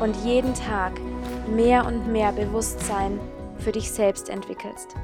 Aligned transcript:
und 0.00 0.16
jeden 0.24 0.54
Tag 0.54 0.92
mehr 1.48 1.86
und 1.86 2.10
mehr 2.12 2.32
Bewusstsein 2.32 3.18
für 3.58 3.72
dich 3.72 3.90
selbst 3.90 4.28
entwickelst. 4.28 4.94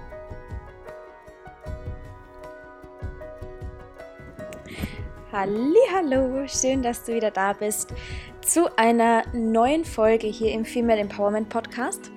Hallo, 5.33 6.47
schön, 6.47 6.83
dass 6.83 7.05
du 7.05 7.15
wieder 7.15 7.31
da 7.31 7.55
bist 7.55 7.95
zu 8.43 8.77
einer 8.77 9.23
neuen 9.33 9.85
Folge 9.85 10.27
hier 10.27 10.53
im 10.53 10.65
Female 10.67 11.01
Empowerment 11.01 11.49
Podcast. 11.49 12.11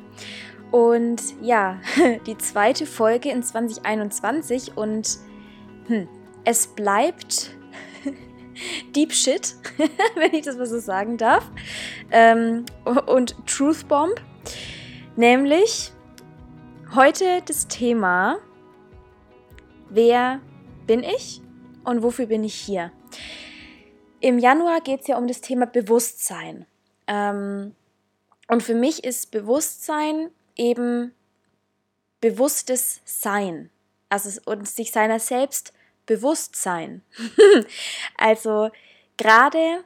Und 0.72 1.22
ja, 1.42 1.80
die 2.28 2.38
zweite 2.38 2.86
Folge 2.86 3.30
in 3.30 3.42
2021 3.42 4.76
und 4.76 5.18
hm, 5.88 6.09
es 6.44 6.68
bleibt 6.68 7.55
Deep 8.95 9.14
Shit, 9.14 9.56
wenn 10.16 10.34
ich 10.34 10.45
das 10.45 10.58
mal 10.58 10.66
so 10.66 10.80
sagen 10.80 11.17
darf. 11.17 11.50
Ähm, 12.11 12.66
und 13.08 13.36
Truth 13.47 13.88
Bomb. 13.88 14.22
Nämlich 15.16 15.92
heute 16.94 17.42
das 17.45 17.67
Thema, 17.67 18.38
wer 19.89 20.42
bin 20.88 21.03
ich 21.03 21.42
und 21.84 22.03
wofür 22.03 22.28
bin 22.28 22.44
ich 22.44 22.56
hier? 22.56 22.92
Im 24.20 24.39
Januar 24.39 24.81
geht 24.81 25.02
es 25.02 25.08
ja 25.08 25.17
um 25.17 25.28
das 25.28 25.42
Thema 25.42 25.66
Bewusstsein. 25.66 26.66
Ähm, 27.08 27.75
und 28.47 28.64
für 28.64 28.75
mich 28.75 29.03
ist 29.03 29.31
Bewusstsein 29.31 30.31
eben 30.56 31.14
bewusstes 32.22 33.02
Sein. 33.06 33.69
Also 34.09 34.40
und 34.45 34.67
sich 34.67 34.92
seiner 34.92 35.19
selbst 35.19 35.73
Bewusstsein. 36.06 37.03
also 38.17 38.70
gerade 39.17 39.84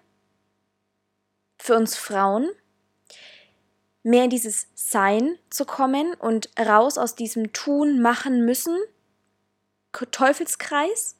für 1.57 1.75
uns 1.75 1.97
Frauen 1.97 2.49
mehr 4.03 4.23
in 4.23 4.29
dieses 4.29 4.67
Sein 4.75 5.37
zu 5.49 5.65
kommen 5.65 6.13
und 6.15 6.49
raus 6.59 6.97
aus 6.97 7.15
diesem 7.15 7.53
Tun, 7.53 8.01
Machen, 8.01 8.45
Müssen, 8.45 8.77
Teufelskreis. 10.11 11.15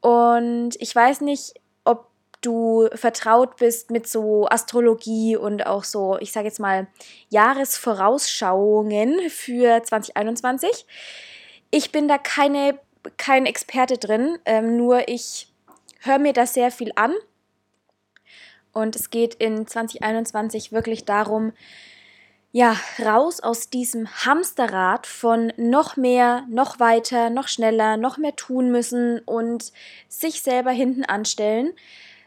Und 0.00 0.76
ich 0.80 0.94
weiß 0.94 1.22
nicht, 1.22 1.54
ob 1.84 2.08
du 2.40 2.88
vertraut 2.94 3.56
bist 3.56 3.90
mit 3.90 4.08
so 4.08 4.46
Astrologie 4.48 5.36
und 5.36 5.66
auch 5.66 5.84
so, 5.84 6.18
ich 6.20 6.32
sage 6.32 6.46
jetzt 6.46 6.60
mal, 6.60 6.86
Jahresvorausschauungen 7.30 9.30
für 9.30 9.82
2021. 9.82 10.86
Ich 11.70 11.92
bin 11.92 12.08
da 12.08 12.18
keine 12.18 12.78
kein 13.16 13.46
Experte 13.46 13.98
drin, 13.98 14.38
ähm, 14.44 14.76
nur 14.76 15.08
ich 15.08 15.52
höre 16.00 16.18
mir 16.18 16.32
das 16.32 16.54
sehr 16.54 16.70
viel 16.70 16.92
an. 16.96 17.14
Und 18.72 18.94
es 18.96 19.10
geht 19.10 19.34
in 19.34 19.66
2021 19.66 20.72
wirklich 20.72 21.04
darum, 21.04 21.52
ja, 22.52 22.76
raus 23.04 23.40
aus 23.40 23.70
diesem 23.70 24.08
Hamsterrad 24.24 25.06
von 25.06 25.52
noch 25.56 25.96
mehr, 25.96 26.46
noch 26.48 26.80
weiter, 26.80 27.28
noch 27.30 27.48
schneller, 27.48 27.96
noch 27.96 28.16
mehr 28.16 28.36
tun 28.36 28.70
müssen 28.70 29.20
und 29.20 29.72
sich 30.08 30.42
selber 30.42 30.70
hinten 30.70 31.04
anstellen, 31.04 31.72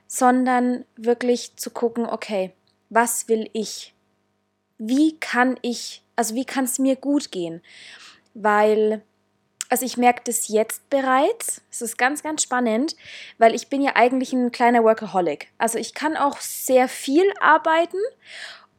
sondern 0.08 0.86
wirklich 0.96 1.56
zu 1.56 1.72
gucken, 1.72 2.06
okay, 2.06 2.52
was 2.90 3.30
will 3.30 3.50
ich? 3.54 3.96
Wie 4.78 5.18
kann 5.20 5.58
ich, 5.62 6.04
also 6.16 6.36
wie 6.36 6.46
kann 6.46 6.66
es 6.66 6.78
mir 6.78 6.96
gut 6.96 7.32
gehen? 7.32 7.62
Weil 8.34 9.02
also 9.72 9.86
ich 9.86 9.96
merke 9.96 10.22
das 10.26 10.50
jetzt 10.50 10.90
bereits. 10.90 11.62
Es 11.72 11.82
ist 11.82 11.98
ganz, 11.98 12.22
ganz 12.22 12.44
spannend, 12.44 12.98
weil 13.38 13.56
ich 13.56 13.70
bin 13.70 13.82
ja 13.82 13.96
eigentlich 13.96 14.34
ein 14.34 14.52
kleiner 14.52 14.84
Workaholic. 14.84 15.48
Also 15.58 15.80
ich 15.80 15.94
kann 15.94 16.18
auch 16.18 16.42
sehr 16.42 16.90
viel 16.90 17.24
arbeiten 17.40 17.98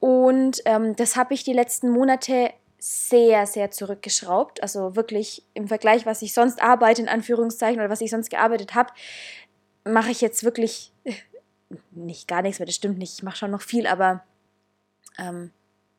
und 0.01 0.61
ähm, 0.67 0.95
das 0.95 1.17
habe 1.17 1.33
ich 1.33 1.45
die 1.45 1.55
letzten 1.55 1.89
Monate 1.89 2.53
sehr, 2.79 3.47
sehr 3.47 3.71
zurückgeschraubt. 3.71 4.63
Also 4.63 4.95
wirklich 4.95 5.45
im 5.55 5.67
Vergleich, 5.67 6.05
was 6.05 6.21
ich 6.21 6.35
sonst 6.35 6.61
arbeite, 6.61 7.01
in 7.01 7.09
Anführungszeichen, 7.09 7.81
oder 7.81 7.89
was 7.89 8.03
ich 8.03 8.11
sonst 8.11 8.29
gearbeitet 8.29 8.75
habe, 8.75 8.93
mache 9.85 10.11
ich 10.11 10.21
jetzt 10.21 10.45
wirklich 10.45 10.93
nicht 11.91 12.29
gar 12.29 12.43
nichts 12.43 12.59
mehr. 12.59 12.67
Das 12.67 12.75
stimmt 12.75 12.99
nicht. 12.99 13.15
Ich 13.15 13.23
mache 13.23 13.37
schon 13.39 13.51
noch 13.51 13.63
viel, 13.63 13.87
aber 13.87 14.25
ähm, 15.19 15.53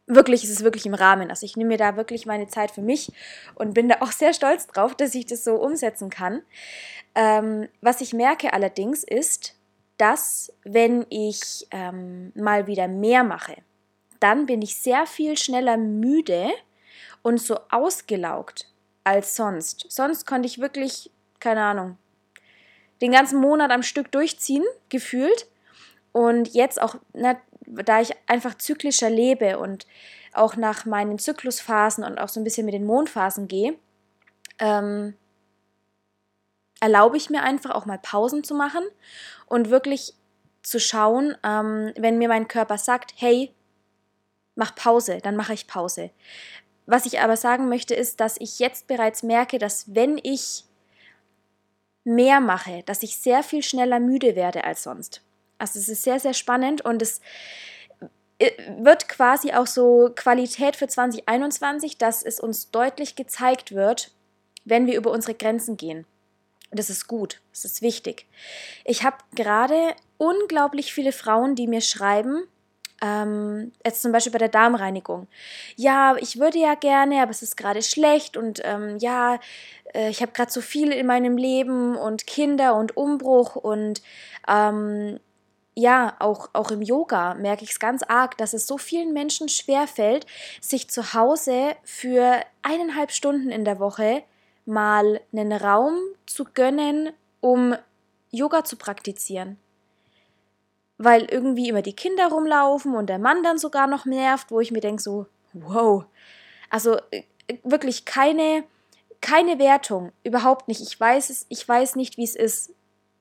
wirklich, 0.07 0.43
ist 0.43 0.49
es 0.49 0.63
wirklich 0.63 0.85
im 0.85 0.93
Rahmen. 0.93 1.29
Also 1.29 1.45
ich 1.45 1.55
nehme 1.55 1.69
mir 1.69 1.77
da 1.77 1.95
wirklich 1.95 2.25
meine 2.25 2.47
Zeit 2.47 2.71
für 2.71 2.81
mich 2.81 3.11
und 3.55 3.73
bin 3.73 3.89
da 3.89 3.97
auch 4.01 4.11
sehr 4.11 4.33
stolz 4.33 4.67
drauf, 4.67 4.95
dass 4.95 5.15
ich 5.15 5.25
das 5.25 5.43
so 5.43 5.55
umsetzen 5.55 6.09
kann. 6.09 6.41
Ähm, 7.15 7.67
was 7.81 8.01
ich 8.01 8.13
merke 8.13 8.53
allerdings 8.53 9.03
ist, 9.03 9.55
dass 9.97 10.51
wenn 10.63 11.05
ich 11.09 11.67
ähm, 11.71 12.31
mal 12.35 12.67
wieder 12.67 12.87
mehr 12.87 13.23
mache, 13.23 13.57
dann 14.19 14.45
bin 14.45 14.61
ich 14.61 14.75
sehr 14.75 15.05
viel 15.05 15.37
schneller 15.37 15.77
müde 15.77 16.49
und 17.21 17.41
so 17.41 17.59
ausgelaugt 17.69 18.67
als 19.03 19.35
sonst. 19.35 19.85
Sonst 19.89 20.25
konnte 20.25 20.47
ich 20.47 20.59
wirklich, 20.59 21.11
keine 21.39 21.61
Ahnung, 21.61 21.97
den 23.01 23.11
ganzen 23.11 23.39
Monat 23.39 23.71
am 23.71 23.83
Stück 23.83 24.11
durchziehen, 24.11 24.63
gefühlt. 24.89 25.47
Und 26.13 26.53
jetzt 26.53 26.81
auch, 26.81 26.95
na, 27.13 27.35
da 27.67 28.01
ich 28.01 28.13
einfach 28.27 28.55
zyklischer 28.55 29.09
lebe 29.09 29.59
und 29.59 29.87
auch 30.33 30.55
nach 30.55 30.85
meinen 30.85 31.19
Zyklusphasen 31.19 32.03
und 32.03 32.19
auch 32.19 32.29
so 32.29 32.39
ein 32.39 32.43
bisschen 32.43 32.65
mit 32.65 32.73
den 32.73 32.85
Mondphasen 32.85 33.47
gehe, 33.47 33.75
ähm, 34.59 35.15
erlaube 36.79 37.17
ich 37.17 37.29
mir 37.29 37.43
einfach 37.43 37.71
auch 37.71 37.85
mal 37.85 37.99
Pausen 37.99 38.43
zu 38.43 38.55
machen 38.55 38.83
und 39.45 39.69
wirklich 39.69 40.15
zu 40.63 40.79
schauen, 40.79 41.35
ähm, 41.43 41.93
wenn 41.97 42.17
mir 42.17 42.27
mein 42.27 42.47
Körper 42.47 42.77
sagt, 42.77 43.13
hey, 43.17 43.53
mach 44.55 44.75
Pause, 44.75 45.19
dann 45.21 45.35
mache 45.35 45.53
ich 45.53 45.67
Pause. 45.67 46.11
Was 46.85 47.05
ich 47.05 47.19
aber 47.19 47.37
sagen 47.37 47.69
möchte, 47.69 47.95
ist, 47.95 48.19
dass 48.19 48.37
ich 48.39 48.59
jetzt 48.59 48.87
bereits 48.87 49.23
merke, 49.23 49.57
dass 49.57 49.95
wenn 49.95 50.19
ich 50.21 50.65
mehr 52.03 52.41
mache, 52.41 52.83
dass 52.85 53.03
ich 53.03 53.17
sehr 53.17 53.43
viel 53.43 53.63
schneller 53.63 53.99
müde 53.99 54.35
werde 54.35 54.63
als 54.63 54.83
sonst. 54.83 55.21
Also 55.63 55.79
es 55.79 55.87
ist 55.87 56.03
sehr, 56.03 56.19
sehr 56.19 56.33
spannend 56.33 56.83
und 56.83 57.01
es 57.01 57.21
äh, 58.37 58.51
wird 58.79 59.07
quasi 59.07 59.53
auch 59.53 59.65
so 59.65 60.11
Qualität 60.13 60.75
für 60.75 60.89
2021, 60.89 61.97
dass 61.97 62.21
es 62.21 62.41
uns 62.41 62.69
deutlich 62.69 63.15
gezeigt 63.15 63.73
wird, 63.73 64.11
wenn 64.65 64.87
wir 64.87 64.97
über 64.97 65.09
unsere 65.09 65.35
Grenzen 65.35 65.77
gehen. 65.77 66.05
Das 66.71 66.89
ist 66.89 67.07
gut, 67.07 67.39
das 67.51 67.63
ist 67.63 67.81
wichtig. 67.81 68.25
Ich 68.83 69.05
habe 69.05 69.15
gerade 69.35 69.95
unglaublich 70.17 70.93
viele 70.93 71.13
Frauen, 71.13 71.55
die 71.55 71.67
mir 71.67 71.81
schreiben, 71.81 72.43
ähm, 73.01 73.71
jetzt 73.85 74.01
zum 74.01 74.11
Beispiel 74.11 74.33
bei 74.33 74.39
der 74.39 74.49
Darmreinigung. 74.49 75.27
Ja, 75.77 76.17
ich 76.19 76.39
würde 76.39 76.59
ja 76.59 76.75
gerne, 76.75 77.21
aber 77.21 77.31
es 77.31 77.41
ist 77.41 77.55
gerade 77.55 77.81
schlecht 77.81 78.35
und 78.35 78.59
ähm, 78.65 78.97
ja, 78.99 79.39
äh, 79.93 80.09
ich 80.09 80.21
habe 80.21 80.33
gerade 80.33 80.51
so 80.51 80.59
viel 80.59 80.91
in 80.91 81.07
meinem 81.07 81.37
Leben 81.37 81.95
und 81.95 82.27
Kinder 82.27 82.75
und 82.75 82.97
Umbruch 82.97 83.55
und 83.55 84.01
ähm, 84.47 85.19
ja, 85.75 86.15
auch, 86.19 86.49
auch 86.53 86.71
im 86.71 86.81
Yoga 86.81 87.33
merke 87.35 87.63
ich 87.63 87.71
es 87.71 87.79
ganz 87.79 88.03
arg, 88.03 88.37
dass 88.37 88.53
es 88.53 88.67
so 88.67 88.77
vielen 88.77 89.13
Menschen 89.13 89.49
schwerfällt, 89.49 90.25
sich 90.61 90.89
zu 90.89 91.13
Hause 91.13 91.75
für 91.83 92.41
eineinhalb 92.61 93.11
Stunden 93.11 93.49
in 93.49 93.65
der 93.65 93.79
Woche 93.79 94.23
mal 94.65 95.19
einen 95.31 95.51
Raum 95.53 95.95
zu 96.25 96.45
gönnen, 96.45 97.11
um 97.41 97.75
Yoga 98.31 98.63
zu 98.63 98.77
praktizieren. 98.77 99.57
weil 100.97 101.25
irgendwie 101.25 101.69
immer 101.69 101.81
die 101.81 101.95
Kinder 101.95 102.27
rumlaufen 102.27 102.95
und 102.95 103.07
der 103.07 103.19
Mann 103.19 103.43
dann 103.43 103.57
sogar 103.57 103.87
noch 103.87 104.05
nervt, 104.05 104.51
wo 104.51 104.59
ich 104.59 104.71
mir 104.71 104.79
denke 104.79 105.01
so, 105.01 105.27
wow. 105.53 106.05
Also 106.69 106.97
äh, 107.11 107.23
wirklich 107.63 108.05
keine, 108.05 108.63
keine 109.21 109.59
Wertung, 109.59 110.11
überhaupt 110.23 110.67
nicht. 110.67 110.81
Ich 110.81 110.99
weiß 110.99 111.29
es, 111.29 111.45
ich 111.49 111.67
weiß 111.67 111.95
nicht, 111.95 112.17
wie 112.17 112.23
es 112.23 112.35
ist, 112.35 112.73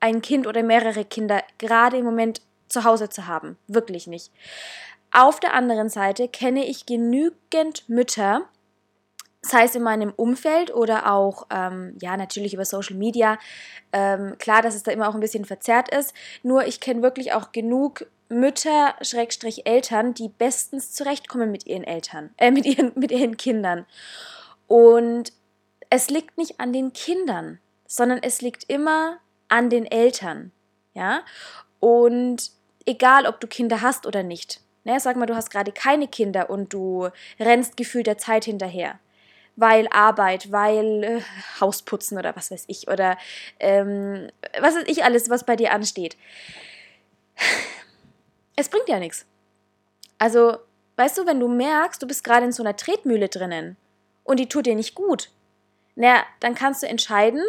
ein 0.03 0.21
Kind 0.21 0.47
oder 0.47 0.63
mehrere 0.63 1.05
Kinder 1.05 1.43
gerade 1.59 1.97
im 1.97 2.05
Moment 2.05 2.43
zu 2.69 2.85
Hause 2.85 3.09
zu 3.09 3.27
haben. 3.27 3.57
Wirklich 3.69 4.07
nicht. 4.07 4.33
Auf 5.13 5.41
der 5.41 5.55
anderen 5.55 5.89
Seite 5.89 6.27
kenne 6.29 6.67
ich 6.67 6.87
genügend 6.87 7.89
Mütter, 7.89 8.43
sei 9.43 9.65
es 9.65 9.75
in 9.75 9.83
meinem 9.83 10.13
Umfeld 10.17 10.75
oder 10.75 11.13
auch, 11.13 11.47
ähm, 11.51 11.97
ja, 12.01 12.17
natürlich 12.17 12.55
über 12.55 12.65
Social 12.65 12.97
Media. 12.97 13.39
Ähm, 13.93 14.37
klar, 14.39 14.63
dass 14.63 14.75
es 14.75 14.83
da 14.83 14.91
immer 14.91 15.09
auch 15.09 15.15
ein 15.15 15.21
bisschen 15.21 15.45
verzerrt 15.45 15.95
ist. 15.95 16.15
Nur 16.43 16.67
ich 16.67 16.81
kenne 16.81 17.03
wirklich 17.03 17.33
auch 17.35 17.53
genug 17.53 18.07
Mütter, 18.29 18.95
Schrägstrich 19.03 19.67
Eltern, 19.67 20.15
die 20.15 20.31
bestens 20.31 20.93
zurechtkommen 20.93 21.53
mit 21.53 21.67
ihren 21.67 21.85
Eltern, 21.85 22.31
äh, 22.39 22.51
mit 22.51 22.67
ihren, 22.67 22.93
mit 22.97 23.13
ihren 23.13 23.37
Kindern. 23.37 23.87
Und 24.67 25.33
es 25.91 26.11
liegt 26.11 26.39
nicht 26.39 26.59
an 26.59 26.73
den 26.73 26.93
Kindern, 26.93 27.61
sondern 27.87 28.19
es 28.23 28.41
liegt 28.41 28.65
immer 28.69 29.19
an 29.53 29.71
den 29.71 29.87
Eltern. 29.87 30.51
Ja? 30.95 31.23
Und 31.79 32.51
egal, 32.87 33.27
ob 33.27 33.41
du 33.41 33.47
Kinder 33.47 33.83
hast 33.83 34.07
oder 34.07 34.23
nicht. 34.23 34.61
Ne, 34.85 34.99
sag 34.99 35.17
mal, 35.17 35.27
du 35.27 35.37
hast 35.37 35.51
gerade 35.51 35.71
keine 35.71 36.09
Kinder 36.09 36.51
und 36.51 36.73
du 36.73 37.09
rennst 37.39 37.77
gefühlt 37.77 38.09
der 38.09 38.19
Zeit 38.19 38.45
hinterher 38.45 38.99
weil 39.57 39.87
Arbeit, 39.89 40.51
weil 40.51 41.05
äh, 41.05 41.21
Hausputzen 41.61 42.19
oder 42.19 42.35
was 42.37 42.51
weiß 42.51 42.65
ich 42.69 42.89
oder 42.89 43.19
ähm, 43.61 44.31
was 44.61 44.75
weiß 44.75 44.85
ich 44.87 45.05
alles, 45.05 45.31
was 45.31 45.45
bei 45.45 45.57
dir 45.57 45.73
ansteht. 45.73 46.17
Es 48.57 48.69
bringt 48.69 48.89
ja 48.89 48.99
nichts. 48.99 49.27
Also, 50.19 50.59
weißt 50.97 51.19
du, 51.19 51.27
wenn 51.27 51.41
du 51.41 51.49
merkst, 51.49 52.03
du 52.03 52.07
bist 52.07 52.23
gerade 52.23 52.45
in 52.45 52.53
so 52.53 52.63
einer 52.63 52.77
Tretmühle 52.77 53.29
drinnen 53.29 53.77
und 54.25 54.39
die 54.39 54.49
tut 54.49 54.67
dir 54.67 54.75
nicht 54.75 54.95
gut, 54.95 55.31
na, 55.95 56.23
dann 56.41 56.55
kannst 56.55 56.83
du 56.83 56.87
entscheiden, 56.87 57.43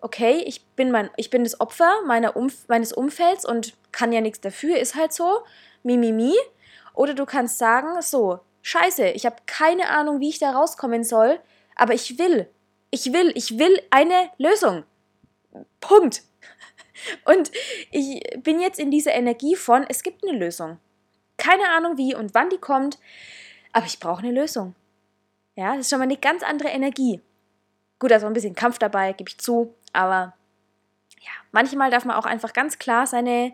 okay, 0.00 0.42
ich 0.46 0.64
bin, 0.76 0.90
mein, 0.90 1.10
ich 1.16 1.30
bin 1.30 1.44
das 1.44 1.60
Opfer 1.60 2.02
meiner 2.06 2.36
Umf 2.36 2.68
meines 2.68 2.92
Umfelds 2.92 3.44
und 3.44 3.74
kann 3.92 4.12
ja 4.12 4.20
nichts 4.20 4.40
dafür, 4.40 4.78
ist 4.78 4.94
halt 4.94 5.12
so, 5.12 5.40
mi, 5.82 5.96
mi, 5.96 6.12
mi. 6.12 6.34
Oder 6.94 7.14
du 7.14 7.26
kannst 7.26 7.58
sagen, 7.58 8.00
so, 8.02 8.40
scheiße, 8.62 9.08
ich 9.08 9.26
habe 9.26 9.36
keine 9.46 9.88
Ahnung, 9.90 10.20
wie 10.20 10.28
ich 10.28 10.38
da 10.38 10.50
rauskommen 10.50 11.04
soll, 11.04 11.38
aber 11.74 11.94
ich 11.94 12.18
will, 12.18 12.48
ich 12.90 13.12
will, 13.12 13.32
ich 13.34 13.58
will 13.58 13.80
eine 13.90 14.30
Lösung. 14.38 14.84
Punkt. 15.80 16.22
Und 17.24 17.50
ich 17.90 18.22
bin 18.42 18.60
jetzt 18.60 18.78
in 18.78 18.90
dieser 18.90 19.12
Energie 19.12 19.56
von, 19.56 19.84
es 19.88 20.02
gibt 20.02 20.26
eine 20.26 20.36
Lösung. 20.36 20.78
Keine 21.36 21.68
Ahnung 21.68 21.98
wie 21.98 22.14
und 22.14 22.32
wann 22.32 22.48
die 22.48 22.56
kommt, 22.56 22.98
aber 23.72 23.84
ich 23.84 24.00
brauche 24.00 24.22
eine 24.22 24.32
Lösung. 24.32 24.74
Ja, 25.54 25.72
das 25.72 25.80
ist 25.80 25.90
schon 25.90 25.98
mal 25.98 26.04
eine 26.04 26.16
ganz 26.16 26.42
andere 26.42 26.68
Energie. 26.68 27.20
Gut, 27.98 28.10
da 28.10 28.16
ist 28.16 28.24
auch 28.24 28.28
ein 28.28 28.32
bisschen 28.32 28.54
Kampf 28.54 28.78
dabei, 28.78 29.12
gebe 29.12 29.28
ich 29.28 29.36
zu, 29.36 29.74
aber 29.96 30.34
ja, 31.20 31.32
manchmal 31.52 31.90
darf 31.90 32.04
man 32.04 32.16
auch 32.16 32.26
einfach 32.26 32.52
ganz 32.52 32.78
klar 32.78 33.06
seine 33.06 33.52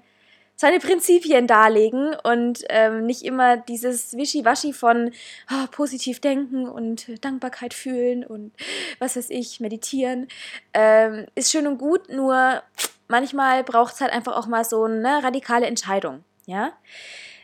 seine 0.62 0.78
Prinzipien 0.78 1.46
darlegen 1.46 2.14
und 2.22 2.64
ähm, 2.68 3.04
nicht 3.04 3.22
immer 3.22 3.56
dieses 3.56 4.16
Wischiwaschi 4.16 4.72
von 4.72 5.10
oh, 5.50 5.66
positiv 5.72 6.20
denken 6.20 6.68
und 6.68 7.24
Dankbarkeit 7.24 7.74
fühlen 7.74 8.24
und 8.24 8.52
was 8.98 9.16
weiß 9.16 9.30
ich, 9.30 9.58
meditieren. 9.58 10.28
Ähm, 10.72 11.26
ist 11.34 11.50
schön 11.50 11.66
und 11.66 11.78
gut, 11.78 12.08
nur 12.10 12.62
manchmal 13.08 13.64
braucht 13.64 13.94
es 13.94 14.00
halt 14.00 14.12
einfach 14.12 14.36
auch 14.36 14.46
mal 14.46 14.64
so 14.64 14.84
eine 14.84 15.24
radikale 15.24 15.66
Entscheidung. 15.66 16.22
Ja? 16.46 16.72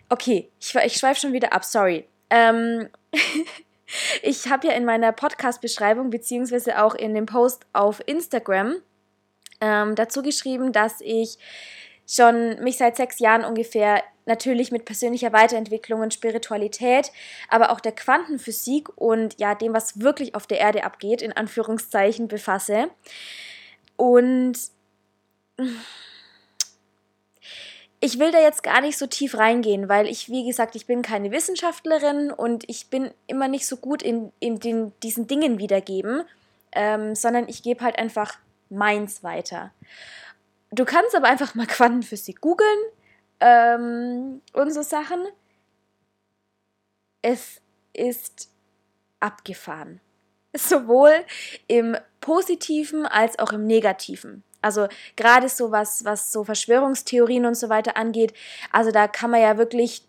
Okay, 0.08 0.48
ich, 0.60 0.74
ich 0.74 0.94
schweife 0.94 1.20
schon 1.20 1.32
wieder 1.32 1.52
ab, 1.52 1.64
sorry. 1.64 2.06
Ähm, 2.30 2.88
ich 4.22 4.48
habe 4.48 4.68
ja 4.68 4.74
in 4.74 4.84
meiner 4.84 5.12
Podcast-Beschreibung 5.12 6.10
beziehungsweise 6.10 6.82
auch 6.82 6.94
in 6.94 7.14
dem 7.14 7.26
Post 7.26 7.66
auf 7.72 8.00
Instagram 8.06 8.76
ähm, 9.60 9.94
dazu 9.94 10.22
geschrieben, 10.22 10.72
dass 10.72 11.00
ich 11.00 11.38
schon 12.06 12.62
mich 12.62 12.78
seit 12.78 12.96
sechs 12.96 13.18
Jahren 13.18 13.44
ungefähr 13.44 14.02
natürlich 14.24 14.70
mit 14.70 14.84
persönlicher 14.84 15.32
Weiterentwicklung 15.32 16.00
und 16.00 16.14
Spiritualität, 16.14 17.12
aber 17.48 17.70
auch 17.70 17.80
der 17.80 17.92
Quantenphysik 17.92 18.88
und 18.96 19.38
ja, 19.38 19.54
dem, 19.54 19.74
was 19.74 20.00
wirklich 20.00 20.34
auf 20.34 20.46
der 20.46 20.60
Erde 20.60 20.84
abgeht, 20.84 21.22
in 21.22 21.32
Anführungszeichen 21.32 22.28
befasse. 22.28 22.88
Und 23.96 24.58
ich 28.00 28.18
will 28.18 28.30
da 28.30 28.40
jetzt 28.40 28.62
gar 28.62 28.80
nicht 28.80 28.96
so 28.96 29.06
tief 29.06 29.36
reingehen, 29.36 29.88
weil 29.88 30.06
ich, 30.06 30.28
wie 30.28 30.46
gesagt, 30.46 30.76
ich 30.76 30.86
bin 30.86 31.02
keine 31.02 31.32
Wissenschaftlerin 31.32 32.30
und 32.30 32.68
ich 32.68 32.88
bin 32.88 33.10
immer 33.26 33.48
nicht 33.48 33.66
so 33.66 33.76
gut 33.76 34.02
in, 34.02 34.32
in 34.38 34.60
den, 34.60 34.92
diesen 35.02 35.26
Dingen 35.26 35.58
wiedergeben, 35.58 36.22
ähm, 36.72 37.14
sondern 37.14 37.48
ich 37.48 37.62
gebe 37.62 37.82
halt 37.82 37.98
einfach 37.98 38.38
meins 38.70 39.22
weiter. 39.22 39.72
Du 40.70 40.84
kannst 40.84 41.14
aber 41.14 41.28
einfach 41.28 41.54
mal 41.54 41.66
Quantenphysik 41.66 42.40
googeln 42.40 42.78
ähm, 43.40 44.42
und 44.52 44.72
so 44.72 44.82
Sachen. 44.82 45.26
Es 47.22 47.60
ist 47.92 48.50
abgefahren. 49.20 50.00
Sowohl 50.54 51.12
im 51.66 51.96
positiven 52.20 53.06
als 53.06 53.38
auch 53.38 53.52
im 53.52 53.66
negativen. 53.66 54.44
Also 54.60 54.88
gerade 55.16 55.48
so 55.48 55.70
was, 55.70 56.04
was 56.04 56.32
so 56.32 56.44
Verschwörungstheorien 56.44 57.46
und 57.46 57.54
so 57.54 57.68
weiter 57.68 57.96
angeht, 57.96 58.34
also 58.72 58.90
da 58.90 59.06
kann 59.06 59.30
man 59.30 59.40
ja 59.40 59.56
wirklich 59.56 60.02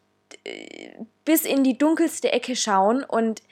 äh, 0.43 0.93
bis 1.23 1.45
in 1.45 1.63
die 1.63 1.77
dunkelste 1.77 2.31
Ecke 2.31 2.55
schauen 2.55 3.03
und 3.03 3.43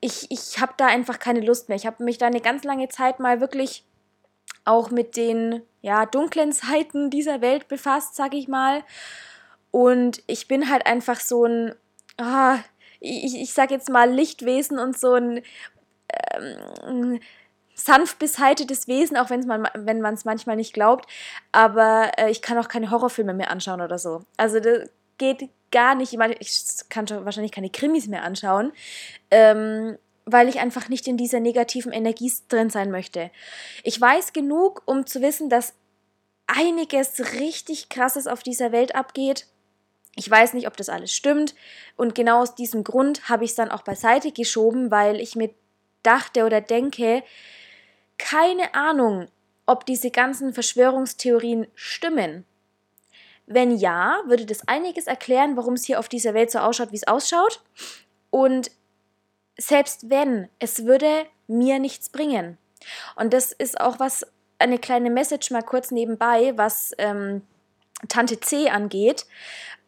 ich, 0.00 0.30
ich 0.30 0.60
habe 0.60 0.74
da 0.76 0.86
einfach 0.86 1.18
keine 1.18 1.40
Lust 1.40 1.68
mehr. 1.68 1.76
Ich 1.76 1.86
habe 1.86 2.02
mich 2.02 2.18
da 2.18 2.26
eine 2.26 2.40
ganz 2.40 2.64
lange 2.64 2.88
Zeit 2.88 3.20
mal 3.20 3.40
wirklich 3.40 3.84
auch 4.64 4.90
mit 4.90 5.16
den 5.16 5.62
ja, 5.80 6.06
dunklen 6.06 6.52
Seiten 6.52 7.10
dieser 7.10 7.40
Welt 7.40 7.68
befasst, 7.68 8.14
sag 8.14 8.34
ich 8.34 8.48
mal. 8.48 8.84
Und 9.70 10.22
ich 10.26 10.48
bin 10.48 10.70
halt 10.70 10.86
einfach 10.86 11.20
so 11.20 11.44
ein, 11.44 11.74
ah, 12.18 12.58
ich, 13.00 13.40
ich 13.40 13.52
sag 13.52 13.70
jetzt 13.70 13.90
mal 13.90 14.10
Lichtwesen 14.10 14.78
und 14.78 14.98
so 14.98 15.14
ein 15.14 15.42
ähm, 16.86 17.20
sanft 17.74 18.18
beseitetes 18.18 18.86
Wesen, 18.86 19.16
auch 19.16 19.30
wenn's 19.30 19.46
man, 19.46 19.68
wenn 19.74 20.00
man 20.00 20.14
es 20.14 20.24
manchmal 20.24 20.56
nicht 20.56 20.72
glaubt. 20.74 21.10
Aber 21.50 22.12
äh, 22.16 22.30
ich 22.30 22.42
kann 22.42 22.58
auch 22.58 22.68
keine 22.68 22.90
Horrorfilme 22.90 23.34
mehr 23.34 23.50
anschauen 23.50 23.80
oder 23.80 23.98
so. 23.98 24.24
Also 24.36 24.60
das 24.60 24.88
geht 25.18 25.48
gar 25.70 25.94
nicht. 25.94 26.12
Ich, 26.12 26.18
meine, 26.18 26.34
ich 26.38 26.62
kann 26.88 27.08
schon 27.08 27.24
wahrscheinlich 27.24 27.52
keine 27.52 27.70
Krimis 27.70 28.06
mehr 28.06 28.22
anschauen. 28.22 28.72
Ähm, 29.30 29.98
weil 30.24 30.48
ich 30.48 30.60
einfach 30.60 30.88
nicht 30.88 31.08
in 31.08 31.16
dieser 31.16 31.40
negativen 31.40 31.92
Energie 31.92 32.32
drin 32.48 32.70
sein 32.70 32.90
möchte. 32.90 33.30
Ich 33.82 34.00
weiß 34.00 34.32
genug, 34.32 34.82
um 34.86 35.06
zu 35.06 35.20
wissen, 35.20 35.48
dass 35.48 35.74
einiges 36.46 37.34
richtig 37.40 37.88
Krasses 37.88 38.26
auf 38.26 38.42
dieser 38.42 38.72
Welt 38.72 38.94
abgeht. 38.94 39.46
Ich 40.14 40.30
weiß 40.30 40.52
nicht, 40.54 40.66
ob 40.66 40.76
das 40.76 40.88
alles 40.88 41.12
stimmt. 41.12 41.54
Und 41.96 42.14
genau 42.14 42.42
aus 42.42 42.54
diesem 42.54 42.84
Grund 42.84 43.28
habe 43.28 43.44
ich 43.44 43.50
es 43.50 43.56
dann 43.56 43.70
auch 43.70 43.82
beiseite 43.82 44.32
geschoben, 44.32 44.90
weil 44.90 45.20
ich 45.20 45.36
mir 45.36 45.50
dachte 46.02 46.44
oder 46.44 46.60
denke, 46.60 47.22
keine 48.18 48.74
Ahnung, 48.74 49.28
ob 49.66 49.86
diese 49.86 50.10
ganzen 50.10 50.52
Verschwörungstheorien 50.52 51.66
stimmen. 51.74 52.44
Wenn 53.46 53.76
ja, 53.76 54.20
würde 54.26 54.46
das 54.46 54.68
einiges 54.68 55.06
erklären, 55.06 55.56
warum 55.56 55.74
es 55.74 55.84
hier 55.84 55.98
auf 55.98 56.08
dieser 56.08 56.34
Welt 56.34 56.50
so 56.50 56.58
ausschaut, 56.58 56.92
wie 56.92 56.96
es 56.96 57.06
ausschaut. 57.06 57.62
Und 58.30 58.70
selbst 59.58 60.10
wenn, 60.10 60.48
es 60.58 60.84
würde 60.84 61.26
mir 61.46 61.78
nichts 61.78 62.08
bringen. 62.08 62.58
Und 63.16 63.32
das 63.32 63.52
ist 63.52 63.80
auch 63.80 64.00
was, 64.00 64.26
eine 64.58 64.78
kleine 64.78 65.10
Message 65.10 65.50
mal 65.50 65.62
kurz 65.62 65.90
nebenbei, 65.90 66.52
was 66.56 66.92
ähm, 66.98 67.42
Tante 68.08 68.40
C 68.40 68.68
angeht. 68.70 69.26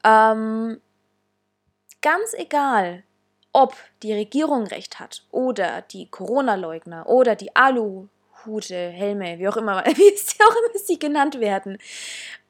Ähm, 0.05 0.81
ganz 2.03 2.35
egal, 2.35 3.05
ob 3.53 3.77
die 4.03 4.13
Regierung 4.13 4.67
recht 4.67 4.99
hat 4.99 5.25
oder 5.31 5.83
die 5.83 6.11
Corona-Leugner 6.11 7.09
oder 7.09 7.37
die 7.37 7.55
Aluhute, 7.55 8.75
Helme, 8.75 9.39
wie 9.39 9.49
auch 9.49 9.57
immer, 9.57 9.85
wie 9.87 10.17
sie 10.17 10.43
auch 10.43 10.57
immer 10.57 10.79
sie 10.79 10.99
genannt 10.99 11.41
werden, 11.41 11.79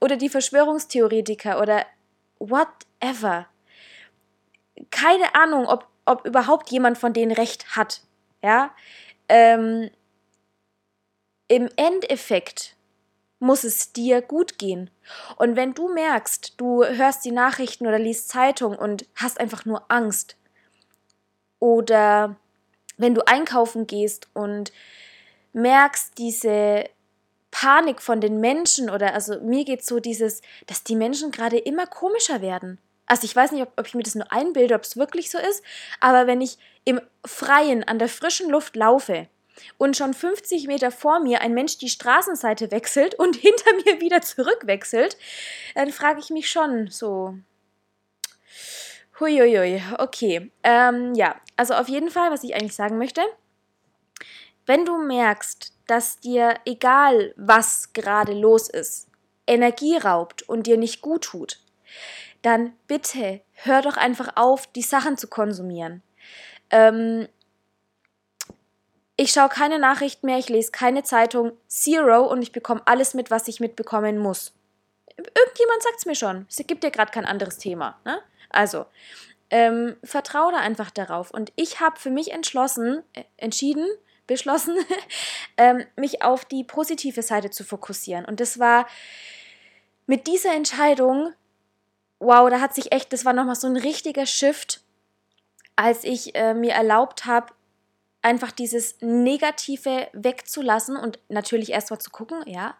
oder 0.00 0.16
die 0.16 0.28
Verschwörungstheoretiker 0.28 1.61
oder 1.61 1.85
whatever. 2.38 3.47
Keine 4.90 5.35
Ahnung, 5.35 5.66
ob 5.66 5.87
ob 6.04 6.26
überhaupt 6.26 6.70
jemand 6.70 6.99
von 6.99 7.12
denen 7.12 7.32
recht 7.32 7.76
hat. 7.76 8.02
Ja, 8.42 8.70
ähm, 9.28 9.90
im 11.49 11.68
Endeffekt 11.76 12.76
muss 13.38 13.64
es 13.64 13.92
dir 13.92 14.23
gut 14.23 14.58
gehen. 14.58 14.90
Und 15.37 15.56
wenn 15.56 15.75
du 15.75 15.92
merkst, 15.92 16.54
du 16.56 16.84
hörst 16.84 17.25
die 17.25 17.32
Nachrichten 17.32 17.87
oder 17.87 17.99
liest 17.99 18.28
Zeitung 18.28 18.76
und 18.76 19.06
hast 19.14 19.38
einfach 19.40 19.64
nur 19.64 19.84
Angst, 19.90 20.37
oder 21.64 22.37
wenn 22.99 23.14
du 23.14 23.26
einkaufen 23.26 23.87
gehst 23.87 24.28
und 24.34 24.70
merkst 25.54 26.18
diese 26.18 26.84
Panik 27.50 28.02
von 28.02 28.20
den 28.20 28.38
Menschen 28.38 28.90
oder 28.90 29.14
also 29.14 29.40
mir 29.40 29.64
geht 29.64 29.82
so 29.82 29.99
dieses, 29.99 30.42
dass 30.66 30.84
die 30.84 30.94
Menschen 30.94 31.30
gerade 31.30 31.56
immer 31.56 31.87
komischer 31.87 32.42
werden. 32.42 32.78
Also 33.06 33.25
ich 33.25 33.37
weiß 33.37 33.52
nicht, 33.52 33.62
ob, 33.62 33.73
ob 33.76 33.87
ich 33.87 33.94
mir 33.94 34.02
das 34.02 34.14
nur 34.14 34.30
einbilde, 34.32 34.75
ob 34.75 34.82
es 34.82 34.96
wirklich 34.96 35.30
so 35.30 35.38
ist, 35.38 35.62
aber 36.00 36.26
wenn 36.26 36.40
ich 36.40 36.58
im 36.84 37.00
Freien 37.25 37.84
an 37.84 37.99
der 37.99 38.08
frischen 38.08 38.50
Luft 38.50 38.76
laufe 38.76 39.28
und 39.78 39.96
schon 39.96 40.14
50 40.14 40.66
Meter 40.66 40.90
vor 40.90 41.20
mir 41.20 41.40
ein 41.40 41.54
Mensch 41.54 41.78
die 41.78 41.88
Straßenseite 41.88 42.70
wechselt 42.70 43.14
und 43.14 43.37
hinter 43.37 43.73
mir 43.84 44.00
wieder 44.00 44.20
zurückwechselt, 44.20 45.16
dann 45.75 45.92
frage 45.92 46.20
ich 46.20 46.30
mich 46.30 46.50
schon 46.50 46.88
so. 46.88 47.37
Huiuiui, 49.20 49.80
okay. 49.99 50.50
Ähm, 50.64 51.14
ja, 51.14 51.37
also 51.56 51.75
auf 51.75 51.88
jeden 51.88 52.11
Fall, 52.11 52.30
was 52.30 52.42
ich 52.42 52.54
eigentlich 52.54 52.75
sagen 52.75 52.99
möchte, 52.99 53.23
wenn 54.66 54.84
du 54.84 54.99
merkst, 54.99 55.73
dass 55.87 56.18
dir 56.18 56.54
egal 56.64 57.32
was 57.37 57.92
gerade 57.92 58.32
los 58.32 58.68
ist, 58.68 59.08
Energie 59.46 59.96
raubt 59.99 60.42
und 60.49 60.66
dir 60.66 60.78
nicht 60.78 61.00
gut 61.00 61.25
tut, 61.25 61.61
dann 62.45 62.75
bitte 62.87 63.41
hör 63.53 63.83
doch 63.83 63.97
einfach 63.97 64.37
auf, 64.37 64.67
die 64.67 64.83
Sachen 64.83 65.17
zu 65.17 65.29
konsumieren. 65.29 66.03
Ähm, 66.71 67.29
ich 69.17 69.31
schaue 69.31 69.49
keine 69.49 69.79
Nachrichten 69.79 70.27
mehr, 70.27 70.39
ich 70.39 70.49
lese 70.49 70.73
keine 70.73 71.05
Zeitung, 71.05 71.53
zero 71.69 72.23
und 72.27 72.43
ich 72.43 72.53
bekomme 72.53 72.83
alles 72.85 73.15
mit, 73.15 73.31
was 73.31 73.49
ich 73.49 73.61
mitbekommen 73.61 74.19
muss. 74.19 74.53
Irgendjemand 75.17 75.83
sagt 75.83 75.99
es 75.99 76.07
mir 76.07 76.17
schon. 76.17 76.47
Es 76.51 76.57
gibt 76.67 76.83
dir 76.83 76.91
gerade 76.91 77.13
kein 77.13 77.25
anderes 77.25 77.59
Thema. 77.59 77.99
Ne? 78.05 78.21
Also, 78.51 78.87
ähm, 79.51 79.97
vertraue 80.03 80.53
da 80.53 80.59
einfach 80.59 80.91
darauf. 80.91 81.31
Und 81.31 81.53
ich 81.55 81.81
habe 81.81 81.99
für 81.99 82.11
mich 82.11 82.33
entschlossen, 82.33 83.03
äh, 83.13 83.23
entschieden, 83.37 83.87
beschlossen, 84.27 84.77
ähm, 85.57 85.85
mich 85.97 86.23
auf 86.23 86.45
die 86.45 86.65
positive 86.65 87.23
Seite 87.23 87.51
zu 87.51 87.63
fokussieren. 87.63 88.25
Und 88.25 88.41
das 88.41 88.59
war 88.59 88.87
mit 90.07 90.27
dieser 90.27 90.55
Entscheidung, 90.55 91.33
wow, 92.25 92.49
da 92.50 92.61
hat 92.61 92.75
sich 92.75 92.93
echt, 92.93 93.12
das 93.12 93.25
war 93.25 93.33
nochmal 93.33 93.57
so 93.57 93.66
ein 93.66 93.76
richtiger 93.76 94.26
Shift, 94.26 94.81
als 95.76 96.04
ich 96.04 96.35
äh, 96.35 96.54
mir 96.54 96.73
erlaubt 96.73 97.26
habe, 97.26 97.52
einfach 98.23 98.52
dieses 98.52 98.97
Negative 99.00 100.09
wegzulassen 100.12 100.97
und 100.97 101.19
natürlich 101.28 101.71
erstmal 101.71 102.00
zu 102.00 102.11
gucken, 102.11 102.43
ja. 102.47 102.76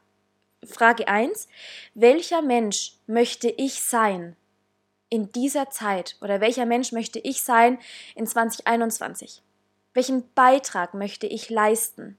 Frage 0.64 1.08
1, 1.08 1.46
welcher 1.94 2.40
Mensch 2.40 2.94
möchte 3.06 3.50
ich 3.50 3.82
sein 3.82 4.34
in 5.10 5.30
dieser 5.30 5.68
Zeit 5.68 6.16
oder 6.22 6.40
welcher 6.40 6.64
Mensch 6.64 6.92
möchte 6.92 7.18
ich 7.18 7.42
sein 7.42 7.78
in 8.14 8.26
2021? 8.26 9.42
Welchen 9.92 10.32
Beitrag 10.34 10.94
möchte 10.94 11.26
ich 11.26 11.50
leisten? 11.50 12.16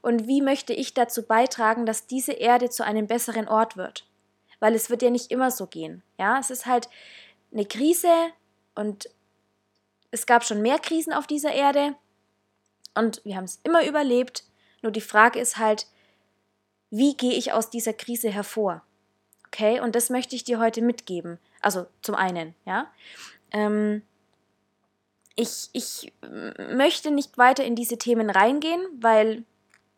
Und 0.00 0.26
wie 0.26 0.42
möchte 0.42 0.72
ich 0.72 0.94
dazu 0.94 1.22
beitragen, 1.22 1.86
dass 1.86 2.08
diese 2.08 2.32
Erde 2.32 2.68
zu 2.68 2.84
einem 2.84 3.06
besseren 3.06 3.46
Ort 3.46 3.76
wird? 3.76 4.04
Weil 4.62 4.76
es 4.76 4.90
wird 4.90 5.02
ja 5.02 5.10
nicht 5.10 5.32
immer 5.32 5.50
so 5.50 5.66
gehen. 5.66 6.04
Ja, 6.20 6.38
es 6.38 6.50
ist 6.50 6.66
halt 6.66 6.88
eine 7.50 7.66
Krise 7.66 8.12
und 8.76 9.10
es 10.12 10.24
gab 10.24 10.44
schon 10.44 10.62
mehr 10.62 10.78
Krisen 10.78 11.12
auf 11.12 11.26
dieser 11.26 11.50
Erde 11.50 11.96
und 12.94 13.20
wir 13.24 13.34
haben 13.34 13.42
es 13.42 13.58
immer 13.64 13.84
überlebt. 13.84 14.44
Nur 14.80 14.92
die 14.92 15.00
Frage 15.00 15.40
ist 15.40 15.56
halt, 15.56 15.88
wie 16.90 17.16
gehe 17.16 17.32
ich 17.32 17.52
aus 17.52 17.70
dieser 17.70 17.92
Krise 17.92 18.30
hervor? 18.30 18.82
Okay, 19.48 19.80
und 19.80 19.96
das 19.96 20.10
möchte 20.10 20.36
ich 20.36 20.44
dir 20.44 20.60
heute 20.60 20.80
mitgeben. 20.80 21.40
Also 21.60 21.86
zum 22.00 22.14
einen, 22.14 22.54
ja. 22.64 22.88
Ähm, 23.50 24.02
ich, 25.34 25.70
ich 25.72 26.12
möchte 26.68 27.10
nicht 27.10 27.36
weiter 27.36 27.64
in 27.64 27.74
diese 27.74 27.98
Themen 27.98 28.30
reingehen, 28.30 28.80
weil 29.00 29.42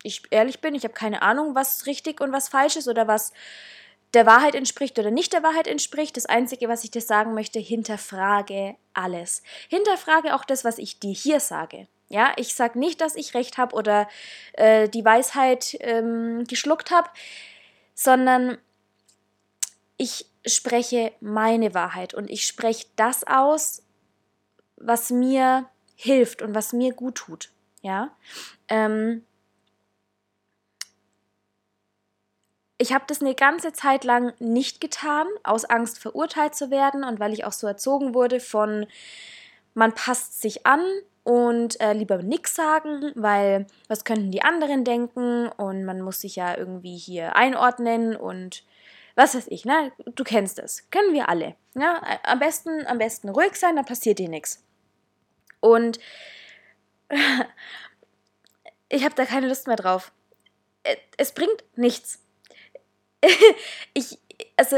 ich 0.01 0.23
ehrlich 0.31 0.59
bin, 0.59 0.73
ich 0.73 0.85
habe 0.85 0.95
keine 0.95 1.21
Ahnung, 1.21 1.53
was 1.53 1.85
richtig 1.85 2.19
und 2.19 2.31
was 2.31 2.49
falsch 2.49 2.77
ist 2.77 2.87
oder 2.87 3.07
was 3.07 3.31
der 4.15 4.25
Wahrheit 4.25 4.55
entspricht 4.55 4.97
oder 4.97 5.11
nicht 5.11 5.33
der 5.33 5.43
Wahrheit 5.43 5.67
entspricht. 5.67 6.17
Das 6.17 6.25
Einzige, 6.25 6.69
was 6.69 6.83
ich 6.83 6.91
dir 6.91 7.01
sagen 7.01 7.33
möchte, 7.33 7.59
hinterfrage 7.59 8.75
alles. 8.93 9.43
Hinterfrage 9.69 10.35
auch 10.35 10.45
das, 10.45 10.63
was 10.63 10.77
ich 10.77 10.99
dir 10.99 11.13
hier 11.13 11.39
sage. 11.39 11.87
Ja, 12.07 12.33
ich 12.37 12.55
sage 12.55 12.79
nicht, 12.79 13.01
dass 13.01 13.15
ich 13.15 13.33
recht 13.33 13.57
habe 13.57 13.75
oder 13.75 14.07
äh, 14.53 14.87
die 14.87 15.03
Weisheit 15.03 15.75
ähm, 15.81 16.45
geschluckt 16.47 16.91
habe, 16.91 17.09
sondern 17.93 18.57
ich 19.97 20.25
spreche 20.45 21.11
meine 21.19 21.73
Wahrheit 21.73 22.13
und 22.13 22.29
ich 22.29 22.45
spreche 22.45 22.87
das 22.95 23.25
aus, 23.25 23.83
was 24.77 25.09
mir 25.09 25.67
hilft 25.95 26.41
und 26.41 26.53
was 26.53 26.73
mir 26.73 26.93
gut 26.93 27.15
tut. 27.15 27.49
Ja, 27.81 28.15
ähm, 28.67 29.25
ich 32.77 32.93
habe 32.93 33.05
das 33.07 33.21
eine 33.21 33.35
ganze 33.35 33.73
Zeit 33.73 34.03
lang 34.03 34.33
nicht 34.39 34.81
getan, 34.81 35.27
aus 35.43 35.65
Angst 35.65 35.99
verurteilt 35.99 36.55
zu 36.55 36.71
werden 36.71 37.03
und 37.03 37.19
weil 37.19 37.33
ich 37.33 37.45
auch 37.45 37.53
so 37.53 37.67
erzogen 37.67 38.13
wurde 38.13 38.39
von 38.39 38.85
man 39.73 39.93
passt 39.93 40.41
sich 40.41 40.65
an, 40.65 40.81
und 41.25 41.81
äh, 41.81 41.93
lieber 41.93 42.19
nichts 42.19 42.53
sagen, 42.53 43.11
weil 43.15 43.65
was 43.87 44.05
könnten 44.05 44.29
die 44.29 44.43
anderen 44.43 44.83
denken 44.83 45.47
und 45.47 45.83
man 45.83 45.99
muss 46.01 46.21
sich 46.21 46.35
ja 46.35 46.55
irgendwie 46.55 46.95
hier 46.95 47.35
einordnen 47.35 48.15
und 48.15 48.63
was 49.15 49.33
weiß 49.33 49.47
ich, 49.47 49.65
ne? 49.65 49.91
Du 50.13 50.23
kennst 50.23 50.59
es. 50.59 50.87
Können 50.91 51.13
wir 51.13 51.27
alle. 51.27 51.55
Ne? 51.73 51.99
Am 52.23 52.37
besten, 52.37 52.85
am 52.85 52.99
besten 52.99 53.29
ruhig 53.29 53.55
sein, 53.55 53.75
dann 53.75 53.85
passiert 53.85 54.19
dir 54.19 54.29
nichts. 54.29 54.63
Und 55.61 55.99
ich 58.89 59.03
habe 59.03 59.15
da 59.15 59.25
keine 59.25 59.47
Lust 59.47 59.65
mehr 59.65 59.77
drauf. 59.77 60.11
Es 61.17 61.33
bringt 61.33 61.63
nichts. 61.75 62.21
ich, 63.93 64.17
also, 64.57 64.77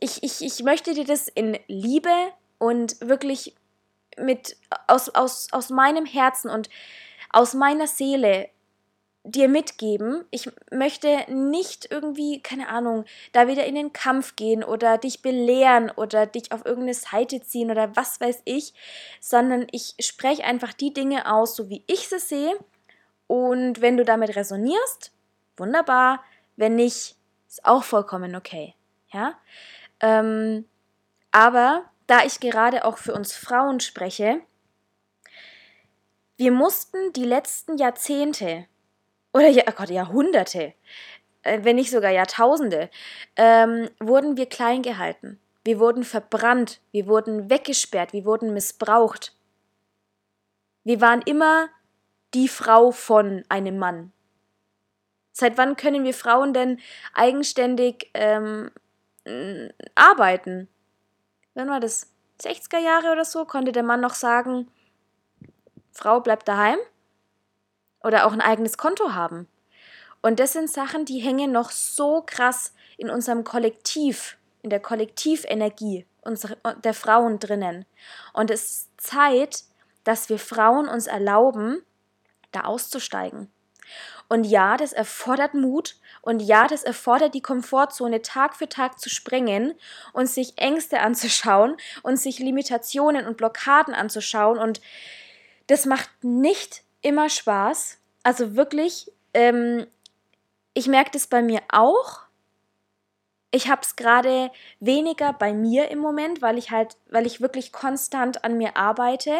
ich, 0.00 0.22
ich, 0.22 0.42
ich 0.42 0.62
möchte 0.62 0.94
dir 0.94 1.04
das 1.04 1.28
in 1.28 1.58
Liebe 1.68 2.10
und 2.58 3.00
wirklich 3.00 3.54
mit 4.18 4.56
aus, 4.86 5.08
aus, 5.10 5.48
aus 5.52 5.70
meinem 5.70 6.06
Herzen 6.06 6.50
und 6.50 6.68
aus 7.30 7.54
meiner 7.54 7.86
Seele 7.86 8.48
dir 9.24 9.48
mitgeben. 9.48 10.24
Ich 10.30 10.50
möchte 10.70 11.24
nicht 11.32 11.88
irgendwie, 11.90 12.42
keine 12.42 12.68
Ahnung, 12.68 13.04
da 13.32 13.46
wieder 13.46 13.64
in 13.64 13.76
den 13.76 13.92
Kampf 13.92 14.34
gehen 14.36 14.64
oder 14.64 14.98
dich 14.98 15.22
belehren 15.22 15.90
oder 15.90 16.26
dich 16.26 16.50
auf 16.50 16.66
irgendeine 16.66 16.94
Seite 16.94 17.40
ziehen 17.40 17.70
oder 17.70 17.94
was 17.94 18.20
weiß 18.20 18.42
ich, 18.44 18.74
sondern 19.20 19.66
ich 19.70 19.94
spreche 20.00 20.44
einfach 20.44 20.72
die 20.72 20.92
Dinge 20.92 21.32
aus, 21.32 21.54
so 21.54 21.68
wie 21.68 21.84
ich 21.86 22.08
sie 22.08 22.18
sehe. 22.18 22.56
Und 23.28 23.80
wenn 23.80 23.96
du 23.96 24.04
damit 24.04 24.34
resonierst, 24.34 25.12
wunderbar. 25.56 26.22
Wenn 26.56 26.74
nicht, 26.74 27.16
ist 27.52 27.66
auch 27.66 27.84
vollkommen 27.84 28.34
okay. 28.34 28.74
Ja. 29.12 29.38
Ähm, 30.00 30.64
aber 31.32 31.84
da 32.06 32.24
ich 32.24 32.40
gerade 32.40 32.86
auch 32.86 32.96
für 32.96 33.12
uns 33.12 33.36
Frauen 33.36 33.80
spreche, 33.80 34.40
wir 36.38 36.50
mussten 36.50 37.12
die 37.12 37.24
letzten 37.24 37.76
Jahrzehnte 37.76 38.66
oder 39.34 39.48
oh 39.48 39.72
Gott, 39.76 39.90
Jahrhunderte, 39.90 40.72
äh, 41.42 41.58
wenn 41.62 41.76
nicht 41.76 41.90
sogar 41.90 42.10
Jahrtausende, 42.10 42.88
ähm, 43.36 43.90
wurden 44.00 44.38
wir 44.38 44.46
klein 44.46 44.80
gehalten. 44.80 45.38
Wir 45.62 45.78
wurden 45.78 46.04
verbrannt, 46.04 46.80
wir 46.90 47.06
wurden 47.06 47.50
weggesperrt, 47.50 48.14
wir 48.14 48.24
wurden 48.24 48.54
missbraucht. 48.54 49.36
Wir 50.84 51.02
waren 51.02 51.20
immer 51.22 51.68
die 52.32 52.48
Frau 52.48 52.92
von 52.92 53.44
einem 53.50 53.78
Mann. 53.78 54.12
Seit 55.32 55.58
wann 55.58 55.76
können 55.76 56.04
wir 56.04 56.14
Frauen 56.14 56.52
denn 56.52 56.78
eigenständig 57.14 58.10
ähm, 58.14 58.70
arbeiten? 59.94 60.68
wann 61.54 61.68
war 61.68 61.80
das? 61.80 62.08
60er 62.40 62.78
Jahre 62.78 63.12
oder 63.12 63.24
so, 63.24 63.44
konnte 63.44 63.72
der 63.72 63.82
Mann 63.82 64.00
noch 64.00 64.14
sagen, 64.14 64.68
Frau 65.92 66.20
bleibt 66.20 66.48
daheim 66.48 66.78
oder 68.02 68.26
auch 68.26 68.32
ein 68.32 68.40
eigenes 68.40 68.76
Konto 68.76 69.12
haben. 69.12 69.46
Und 70.22 70.40
das 70.40 70.52
sind 70.52 70.70
Sachen, 70.70 71.04
die 71.04 71.18
hängen 71.18 71.52
noch 71.52 71.70
so 71.70 72.22
krass 72.24 72.74
in 72.96 73.10
unserem 73.10 73.44
Kollektiv, 73.44 74.38
in 74.62 74.70
der 74.70 74.80
Kollektivenergie 74.80 76.06
unserer, 76.22 76.56
der 76.82 76.94
Frauen 76.94 77.38
drinnen. 77.38 77.84
Und 78.32 78.50
es 78.50 78.64
ist 78.64 78.90
Zeit, 79.00 79.64
dass 80.04 80.28
wir 80.28 80.38
Frauen 80.38 80.88
uns 80.88 81.06
erlauben, 81.06 81.84
da 82.50 82.62
auszusteigen. 82.62 83.50
Und 84.32 84.44
ja, 84.44 84.78
das 84.78 84.94
erfordert 84.94 85.52
Mut 85.52 85.96
und 86.22 86.40
ja, 86.40 86.66
das 86.66 86.84
erfordert 86.84 87.34
die 87.34 87.42
Komfortzone 87.42 88.22
Tag 88.22 88.56
für 88.56 88.66
Tag 88.66 88.98
zu 88.98 89.10
sprengen 89.10 89.74
und 90.14 90.26
sich 90.26 90.56
Ängste 90.56 91.00
anzuschauen 91.00 91.76
und 92.02 92.16
sich 92.16 92.38
Limitationen 92.38 93.26
und 93.26 93.36
Blockaden 93.36 93.92
anzuschauen. 93.92 94.58
Und 94.58 94.80
das 95.66 95.84
macht 95.84 96.08
nicht 96.22 96.82
immer 97.02 97.28
Spaß. 97.28 97.98
Also 98.22 98.56
wirklich, 98.56 99.12
ähm, 99.34 99.86
ich 100.72 100.86
merke 100.86 101.10
das 101.10 101.26
bei 101.26 101.42
mir 101.42 101.60
auch. 101.68 102.20
Ich 103.50 103.68
habe 103.68 103.82
es 103.82 103.96
gerade 103.96 104.50
weniger 104.80 105.34
bei 105.34 105.52
mir 105.52 105.90
im 105.90 105.98
Moment, 105.98 106.40
weil 106.40 106.56
ich 106.56 106.70
halt, 106.70 106.96
weil 107.10 107.26
ich 107.26 107.42
wirklich 107.42 107.70
konstant 107.70 108.44
an 108.44 108.56
mir 108.56 108.78
arbeite. 108.78 109.34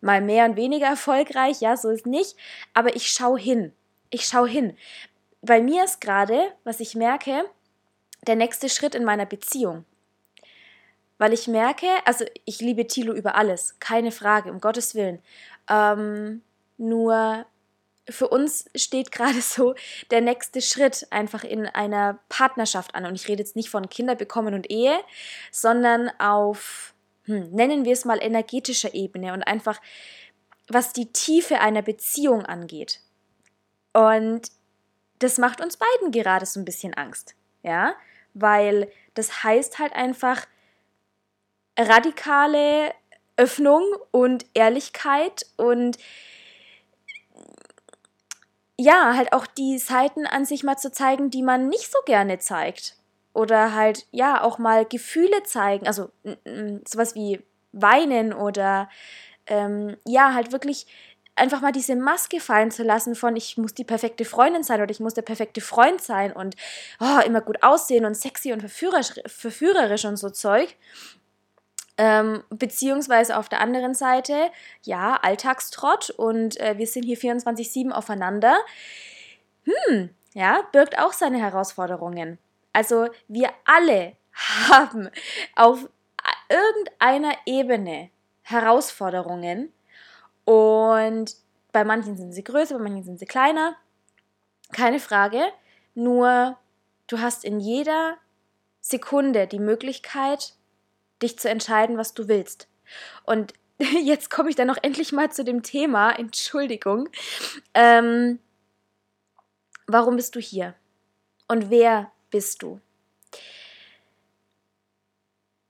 Mal 0.00 0.22
mehr 0.22 0.46
und 0.46 0.56
weniger 0.56 0.86
erfolgreich, 0.86 1.60
ja, 1.60 1.76
so 1.76 1.90
ist 1.90 2.06
nicht. 2.06 2.34
Aber 2.72 2.96
ich 2.96 3.12
schaue 3.12 3.38
hin 3.38 3.74
ich 4.10 4.26
schaue 4.26 4.48
hin. 4.48 4.76
bei 5.42 5.60
mir 5.60 5.84
ist 5.84 6.00
gerade, 6.00 6.52
was 6.64 6.80
ich 6.80 6.94
merke, 6.94 7.44
der 8.26 8.36
nächste 8.36 8.68
Schritt 8.68 8.94
in 8.94 9.04
meiner 9.04 9.26
Beziehung. 9.26 9.84
Weil 11.18 11.32
ich 11.32 11.46
merke, 11.46 11.86
also 12.04 12.24
ich 12.44 12.60
liebe 12.60 12.86
Tilo 12.86 13.14
über 13.14 13.36
alles, 13.36 13.76
keine 13.78 14.10
Frage, 14.10 14.50
um 14.50 14.60
Gottes 14.60 14.94
Willen. 14.94 15.20
Ähm, 15.68 16.42
nur 16.76 17.46
für 18.08 18.28
uns 18.28 18.66
steht 18.74 19.12
gerade 19.12 19.40
so 19.40 19.74
der 20.10 20.20
nächste 20.20 20.60
Schritt 20.60 21.06
einfach 21.10 21.44
in 21.44 21.66
einer 21.66 22.18
Partnerschaft 22.28 22.94
an. 22.94 23.06
Und 23.06 23.14
ich 23.14 23.28
rede 23.28 23.42
jetzt 23.42 23.56
nicht 23.56 23.70
von 23.70 23.88
Kinder 23.88 24.14
bekommen 24.14 24.54
und 24.54 24.70
Ehe, 24.70 24.98
sondern 25.50 26.10
auf, 26.18 26.94
hm, 27.24 27.50
nennen 27.50 27.84
wir 27.84 27.92
es 27.92 28.04
mal, 28.04 28.22
energetischer 28.22 28.94
Ebene 28.94 29.32
und 29.32 29.42
einfach, 29.42 29.80
was 30.68 30.92
die 30.92 31.12
Tiefe 31.12 31.60
einer 31.60 31.82
Beziehung 31.82 32.44
angeht. 32.44 33.00
Und 33.96 34.50
das 35.20 35.38
macht 35.38 35.62
uns 35.62 35.78
beiden 35.78 36.12
gerade 36.12 36.44
so 36.44 36.60
ein 36.60 36.66
bisschen 36.66 36.92
Angst. 36.92 37.34
Ja, 37.62 37.94
weil 38.34 38.92
das 39.14 39.42
heißt 39.42 39.78
halt 39.78 39.94
einfach 39.94 40.46
radikale 41.78 42.92
Öffnung 43.36 43.82
und 44.10 44.44
Ehrlichkeit 44.52 45.46
und 45.56 45.96
ja, 48.78 49.14
halt 49.16 49.32
auch 49.32 49.46
die 49.46 49.78
Seiten 49.78 50.26
an 50.26 50.44
sich 50.44 50.62
mal 50.62 50.76
zu 50.76 50.92
zeigen, 50.92 51.30
die 51.30 51.42
man 51.42 51.68
nicht 51.68 51.90
so 51.90 51.98
gerne 52.04 52.38
zeigt. 52.38 52.96
Oder 53.32 53.74
halt, 53.74 54.06
ja, 54.10 54.42
auch 54.42 54.58
mal 54.58 54.84
Gefühle 54.84 55.42
zeigen, 55.44 55.86
also 55.86 56.10
sowas 56.86 57.14
wie 57.14 57.42
weinen 57.72 58.34
oder 58.34 58.90
ähm, 59.46 59.96
ja, 60.04 60.34
halt 60.34 60.52
wirklich 60.52 60.86
einfach 61.36 61.60
mal 61.60 61.72
diese 61.72 61.94
Maske 61.94 62.40
fallen 62.40 62.70
zu 62.70 62.82
lassen 62.82 63.14
von 63.14 63.36
ich 63.36 63.56
muss 63.56 63.74
die 63.74 63.84
perfekte 63.84 64.24
Freundin 64.24 64.62
sein 64.62 64.80
oder 64.80 64.90
ich 64.90 65.00
muss 65.00 65.14
der 65.14 65.22
perfekte 65.22 65.60
Freund 65.60 66.00
sein 66.00 66.32
und 66.32 66.56
oh, 67.00 67.20
immer 67.24 67.40
gut 67.40 67.62
aussehen 67.62 68.04
und 68.04 68.16
sexy 68.16 68.52
und 68.52 68.60
verführerisch, 68.60 69.12
verführerisch 69.26 70.04
und 70.04 70.16
so 70.16 70.30
Zeug. 70.30 70.74
Ähm, 71.98 72.42
beziehungsweise 72.50 73.38
auf 73.38 73.48
der 73.48 73.60
anderen 73.60 73.94
Seite, 73.94 74.50
ja, 74.82 75.16
Alltagstrott 75.22 76.10
und 76.10 76.60
äh, 76.60 76.76
wir 76.76 76.86
sind 76.86 77.04
hier 77.04 77.16
24-7 77.16 77.90
aufeinander. 77.90 78.58
Hm, 79.64 80.10
ja, 80.34 80.62
birgt 80.72 80.98
auch 80.98 81.14
seine 81.14 81.38
Herausforderungen. 81.38 82.38
Also 82.74 83.08
wir 83.28 83.48
alle 83.64 84.12
haben 84.34 85.08
auf 85.54 85.88
irgendeiner 86.50 87.34
Ebene 87.46 88.10
Herausforderungen 88.42 89.72
und 90.46 91.36
bei 91.72 91.84
manchen 91.84 92.16
sind 92.16 92.32
sie 92.32 92.44
größer, 92.44 92.78
bei 92.78 92.84
manchen 92.84 93.02
sind 93.02 93.18
sie 93.18 93.26
kleiner. 93.26 93.76
Keine 94.72 95.00
Frage. 95.00 95.42
Nur 95.94 96.56
du 97.08 97.20
hast 97.20 97.44
in 97.44 97.60
jeder 97.60 98.16
Sekunde 98.80 99.48
die 99.48 99.58
Möglichkeit, 99.58 100.54
dich 101.20 101.38
zu 101.38 101.50
entscheiden, 101.50 101.98
was 101.98 102.14
du 102.14 102.28
willst. 102.28 102.68
Und 103.24 103.54
jetzt 103.78 104.30
komme 104.30 104.48
ich 104.48 104.56
dann 104.56 104.68
noch 104.68 104.78
endlich 104.82 105.12
mal 105.12 105.32
zu 105.32 105.44
dem 105.44 105.64
Thema, 105.64 106.12
Entschuldigung. 106.12 107.08
Ähm, 107.74 108.38
warum 109.88 110.14
bist 110.14 110.36
du 110.36 110.40
hier? 110.40 110.74
Und 111.48 111.70
wer 111.70 112.12
bist 112.30 112.62
du? 112.62 112.80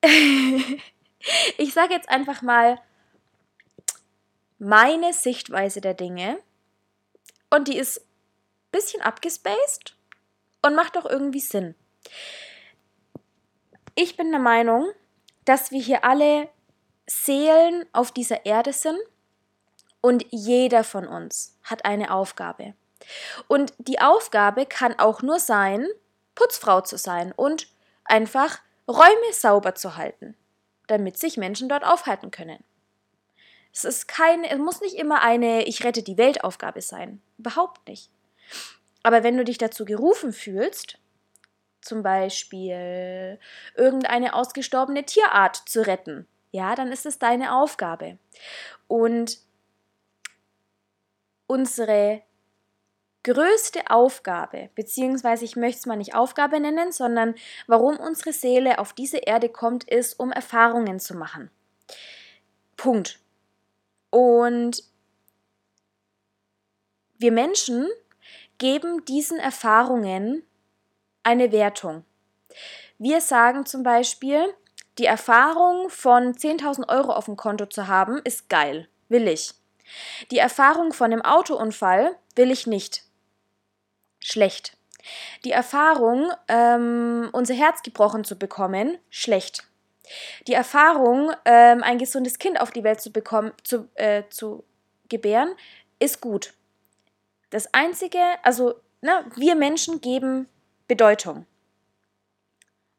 ich 1.57 1.73
sage 1.73 1.95
jetzt 1.95 2.11
einfach 2.11 2.43
mal 2.43 2.79
meine 4.59 5.13
Sichtweise 5.13 5.81
der 5.81 5.95
Dinge 5.95 6.39
und 7.51 7.69
die 7.69 7.77
ist 7.77 7.99
ein 8.01 8.71
bisschen 8.73 9.03
abgespaced 9.03 9.97
und 10.63 10.75
macht 10.75 10.97
auch 10.97 11.07
irgendwie 11.07 11.41
Sinn. 11.41 11.75
Ich 13.95 14.17
bin 14.17 14.31
der 14.31 14.41
Meinung, 14.41 14.91
dass 15.45 15.71
wir 15.71 15.81
hier 15.81 16.05
alle 16.05 16.49
Seelen 17.07 17.87
auf 17.93 18.13
dieser 18.13 18.45
Erde 18.45 18.73
sind 18.73 18.99
und 20.01 20.27
jeder 20.31 20.85
von 20.85 21.07
uns 21.07 21.57
hat 21.63 21.85
eine 21.85 22.13
Aufgabe. 22.13 22.75
Und 23.49 23.73
die 23.79 24.01
Aufgabe 24.01 24.67
kann 24.67 24.99
auch 24.99 25.23
nur 25.23 25.39
sein, 25.39 25.87
Putzfrau 26.35 26.81
zu 26.81 26.99
sein 26.99 27.33
und 27.33 27.69
einfach 28.05 28.59
Räume 28.89 29.33
sauber 29.33 29.75
zu 29.75 29.97
halten, 29.97 30.37
damit 30.87 31.19
sich 31.19 31.37
Menschen 31.37 31.69
dort 31.69 31.85
aufhalten 31.85 32.31
können. 32.31 32.63
Es 33.77 33.85
ist 33.85 34.09
keine, 34.09 34.49
es 34.49 34.59
muss 34.59 34.81
nicht 34.81 34.97
immer 34.97 35.21
eine 35.21 35.67
Ich 35.67 35.85
rette 35.85 36.03
die 36.03 36.17
Welt 36.17 36.43
Aufgabe 36.43 36.81
sein. 36.81 37.21
Überhaupt 37.37 37.87
nicht. 37.87 38.11
Aber 39.03 39.23
wenn 39.23 39.37
du 39.37 39.45
dich 39.45 39.59
dazu 39.59 39.85
gerufen 39.85 40.33
fühlst, 40.33 40.99
zum 41.83 42.03
Beispiel 42.03 43.39
irgendeine 43.75 44.33
ausgestorbene 44.33 45.05
Tierart 45.05 45.57
zu 45.57 45.87
retten, 45.87 46.27
ja, 46.53 46.75
dann 46.75 46.91
ist 46.91 47.05
es 47.05 47.19
deine 47.19 47.55
Aufgabe. 47.55 48.17
Und 48.89 49.41
unsere 51.47 52.23
größte 53.25 53.91
Aufgabe, 53.91 54.71
beziehungsweise 54.75 55.45
ich 55.45 55.55
möchte 55.55 55.81
es 55.81 55.87
mal 55.87 55.97
nicht 55.97 56.15
Aufgabe 56.15 56.61
nennen, 56.61 56.93
sondern 56.93 57.35
warum 57.67 57.99
unsere 57.99 58.33
Seele 58.33 58.79
auf 58.79 58.95
diese 58.95 59.19
Erde 59.19 59.51
kommt, 59.51 59.85
ist, 59.85 60.19
um 60.19 60.33
Erfahrungen 60.33 60.99
zu 60.99 61.15
machen. 61.15 61.51
Punkt. 62.79 63.21
Und 64.11 64.83
wir 67.19 67.33
Menschen 67.33 67.89
geben 68.59 69.05
diesen 69.05 69.39
Erfahrungen 69.39 70.43
eine 71.23 71.53
Wertung. 71.53 72.05
Wir 72.99 73.21
sagen 73.21 73.67
zum 73.67 73.83
Beispiel, 73.83 74.55
die 74.99 75.05
Erfahrung 75.05 75.91
von 75.91 76.35
10.000 76.35 76.89
Euro 76.89 77.13
auf 77.13 77.27
dem 77.27 77.37
Konto 77.37 77.67
zu 77.67 77.87
haben, 77.87 78.21
ist 78.25 78.49
geil, 78.49 78.89
will 79.09 79.29
ich. 79.29 79.53
Die 80.31 80.39
Erfahrung 80.39 80.93
von 80.93 81.13
einem 81.13 81.23
Autounfall 81.23 82.17
will 82.35 82.51
ich 82.51 82.67
nicht. 82.67 83.05
Schlecht. 84.21 84.77
Die 85.45 85.53
Erfahrung, 85.53 86.31
ähm, 86.49 87.29
unser 87.33 87.55
Herz 87.55 87.83
gebrochen 87.83 88.25
zu 88.25 88.37
bekommen, 88.37 88.99
schlecht. 89.11 89.65
Die 90.47 90.55
Erfahrung, 90.55 91.33
ähm, 91.45 91.83
ein 91.83 91.99
gesundes 91.99 92.39
Kind 92.39 92.61
auf 92.61 92.71
die 92.71 92.85
Welt 92.85 93.01
zu 93.01 93.13
bekommen, 93.13 93.53
zu, 93.63 93.89
äh, 93.95 94.25
zu 94.31 94.65
gebären, 95.09 95.55
ist 95.99 96.21
gut. 96.21 96.55
Das 97.51 97.73
Einzige, 97.73 98.21
also 98.43 98.75
na, 99.01 99.23
ne, 99.23 99.31
wir 99.37 99.55
Menschen 99.55 100.01
geben 100.01 100.49
Bedeutung. 100.89 101.47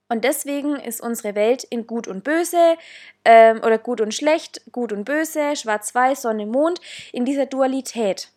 Und 0.10 0.24
deswegen 0.24 0.78
ist 0.78 1.02
unsere 1.02 1.36
Welt 1.36 1.65
in 1.65 1.86
Gut 1.86 2.08
und 2.08 2.24
Böse 2.24 2.78
ähm, 3.26 3.58
oder 3.58 3.78
Gut 3.78 4.00
und 4.00 4.13
Schlecht, 4.13 4.62
Gut 4.72 4.93
und 4.93 5.04
Böse, 5.04 5.56
Schwarz-Weiß, 5.56 6.22
Sonne, 6.22 6.46
Mond, 6.46 6.80
in 7.12 7.26
dieser 7.26 7.46
Dualität. 7.46 8.30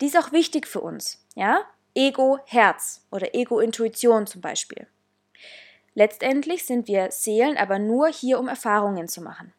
Die 0.00 0.06
ist 0.06 0.18
auch 0.18 0.32
wichtig 0.32 0.66
für 0.66 0.80
uns. 0.80 1.24
Ja? 1.36 1.62
Ego, 1.94 2.40
Herz 2.46 3.06
oder 3.12 3.34
Ego-Intuition 3.34 4.26
zum 4.26 4.40
Beispiel. 4.40 4.88
Letztendlich 5.94 6.66
sind 6.66 6.88
wir 6.88 7.10
Seelen 7.10 7.56
aber 7.56 7.78
nur 7.78 8.08
hier, 8.08 8.38
um 8.38 8.48
Erfahrungen 8.48 9.08
zu 9.08 9.22
machen. 9.22 9.52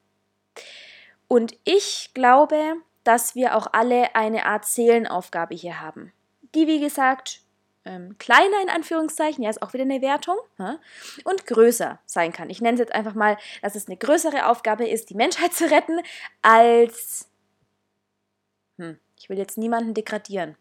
Und 1.27 1.57
ich 1.63 2.11
glaube, 2.13 2.75
dass 3.03 3.35
wir 3.35 3.55
auch 3.55 3.67
alle 3.71 4.15
eine 4.15 4.45
Art 4.45 4.65
Seelenaufgabe 4.65 5.55
hier 5.55 5.81
haben, 5.81 6.11
die 6.53 6.67
wie 6.67 6.79
gesagt 6.79 7.41
ähm, 7.85 8.17
kleiner 8.17 8.61
in 8.63 8.69
Anführungszeichen, 8.69 9.43
ja, 9.43 9.49
ist 9.49 9.61
auch 9.61 9.73
wieder 9.73 9.83
eine 9.83 10.01
Wertung, 10.01 10.37
ja, 10.57 10.79
und 11.23 11.45
größer 11.45 11.99
sein 12.05 12.33
kann. 12.33 12.49
Ich 12.49 12.59
nenne 12.59 12.73
es 12.73 12.79
jetzt 12.79 12.95
einfach 12.95 13.13
mal, 13.13 13.37
dass 13.61 13.75
es 13.75 13.87
eine 13.87 13.97
größere 13.97 14.47
Aufgabe 14.47 14.87
ist, 14.87 15.11
die 15.11 15.15
Menschheit 15.15 15.53
zu 15.53 15.69
retten, 15.69 15.99
als, 16.41 17.29
hm, 18.77 18.99
ich 19.19 19.29
will 19.29 19.37
jetzt 19.37 19.57
niemanden 19.57 19.93
degradieren, 19.93 20.57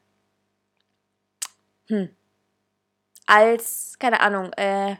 hm, 1.88 2.14
als, 3.26 3.98
keine 3.98 4.20
Ahnung, 4.20 4.52
äh, 4.52 4.96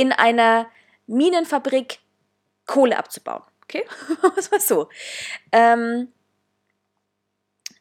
in 0.00 0.12
einer 0.12 0.70
Minenfabrik 1.06 1.98
Kohle 2.64 2.96
abzubauen. 2.96 3.42
Okay? 3.64 3.84
Was 4.34 4.50
war 4.50 4.60
so? 4.60 4.88
Ähm, 5.52 6.10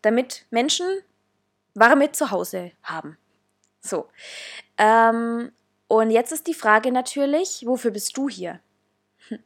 damit 0.02 0.46
Menschen 0.50 0.86
warme 1.76 2.12
Zuhause 2.12 2.74
haben. 2.84 3.18
So. 3.80 4.10
Ähm, 4.78 5.54
und 5.88 6.12
jetzt 6.12 6.34
ist 6.34 6.48
die 6.48 6.54
Frage 6.54 6.92
natürlich, 6.92 7.64
wofür 7.66 7.92
bist 7.92 8.18
du 8.18 8.28
hier? 8.28 8.60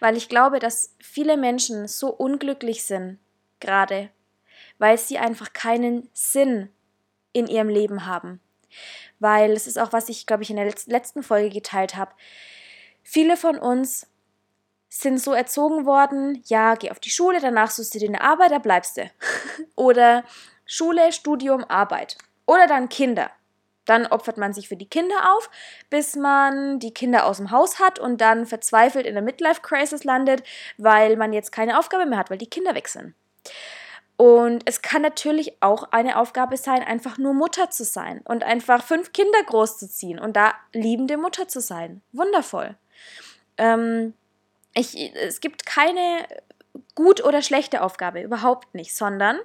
Weil 0.00 0.16
ich 0.16 0.30
glaube, 0.30 0.60
dass 0.60 0.96
viele 0.98 1.36
Menschen 1.36 1.88
so 1.88 2.08
unglücklich 2.08 2.84
sind, 2.84 3.18
gerade, 3.60 4.08
weil 4.78 4.96
sie 4.98 5.18
einfach 5.18 5.52
keinen 5.52 6.08
Sinn 6.14 6.70
in 7.32 7.46
ihrem 7.46 7.68
Leben 7.68 8.06
haben. 8.06 8.40
Weil 9.20 9.52
es 9.52 9.66
ist 9.66 9.78
auch, 9.78 9.92
was 9.92 10.08
ich, 10.08 10.26
glaube 10.26 10.42
ich, 10.42 10.50
in 10.50 10.56
der 10.56 10.72
letzten 10.86 11.22
Folge 11.22 11.50
geteilt 11.50 11.96
habe. 11.96 12.12
Viele 13.02 13.36
von 13.36 13.58
uns 13.58 14.06
sind 14.88 15.18
so 15.20 15.32
erzogen 15.32 15.86
worden, 15.86 16.42
ja, 16.46 16.76
geh 16.76 16.90
auf 16.90 17.00
die 17.00 17.10
Schule, 17.10 17.40
danach 17.40 17.70
suchst 17.70 17.94
du 17.94 17.98
dir 17.98 18.08
eine 18.08 18.20
Arbeit, 18.20 18.52
da 18.52 18.58
bleibst 18.58 18.96
du. 18.96 19.10
Oder 19.76 20.24
Schule, 20.66 21.12
Studium, 21.12 21.64
Arbeit. 21.64 22.16
Oder 22.46 22.66
dann 22.66 22.88
Kinder. 22.88 23.30
Dann 23.86 24.06
opfert 24.06 24.38
man 24.38 24.54
sich 24.54 24.68
für 24.68 24.76
die 24.76 24.88
Kinder 24.88 25.34
auf, 25.34 25.50
bis 25.90 26.16
man 26.16 26.78
die 26.78 26.94
Kinder 26.94 27.26
aus 27.26 27.36
dem 27.36 27.50
Haus 27.50 27.78
hat 27.78 27.98
und 27.98 28.20
dann 28.20 28.46
verzweifelt 28.46 29.06
in 29.06 29.14
der 29.14 29.22
Midlife-Crisis 29.22 30.04
landet, 30.04 30.42
weil 30.78 31.16
man 31.16 31.32
jetzt 31.32 31.52
keine 31.52 31.78
Aufgabe 31.78 32.06
mehr 32.06 32.18
hat, 32.18 32.30
weil 32.30 32.38
die 32.38 32.48
Kinder 32.48 32.74
weg 32.74 32.88
sind. 32.88 33.14
Und 34.16 34.62
es 34.66 34.80
kann 34.80 35.02
natürlich 35.02 35.60
auch 35.60 35.90
eine 35.90 36.18
Aufgabe 36.18 36.56
sein, 36.56 36.82
einfach 36.82 37.18
nur 37.18 37.34
Mutter 37.34 37.70
zu 37.70 37.84
sein 37.84 38.20
und 38.24 38.44
einfach 38.44 38.84
fünf 38.84 39.12
Kinder 39.12 39.42
großzuziehen 39.44 40.20
und 40.20 40.36
da 40.36 40.54
liebende 40.72 41.16
Mutter 41.16 41.48
zu 41.48 41.60
sein. 41.60 42.00
Wundervoll. 42.12 42.76
Ähm, 43.58 44.14
ich, 44.74 44.96
es 45.14 45.40
gibt 45.40 45.66
keine 45.66 46.26
gut 46.94 47.24
oder 47.24 47.42
schlechte 47.42 47.82
Aufgabe, 47.82 48.20
überhaupt 48.20 48.74
nicht, 48.74 48.94
sondern 48.94 49.38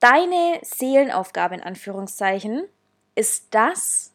deine 0.00 0.58
Seelenaufgabe 0.62 1.54
in 1.54 1.62
Anführungszeichen 1.62 2.66
ist 3.14 3.54
das, 3.54 4.12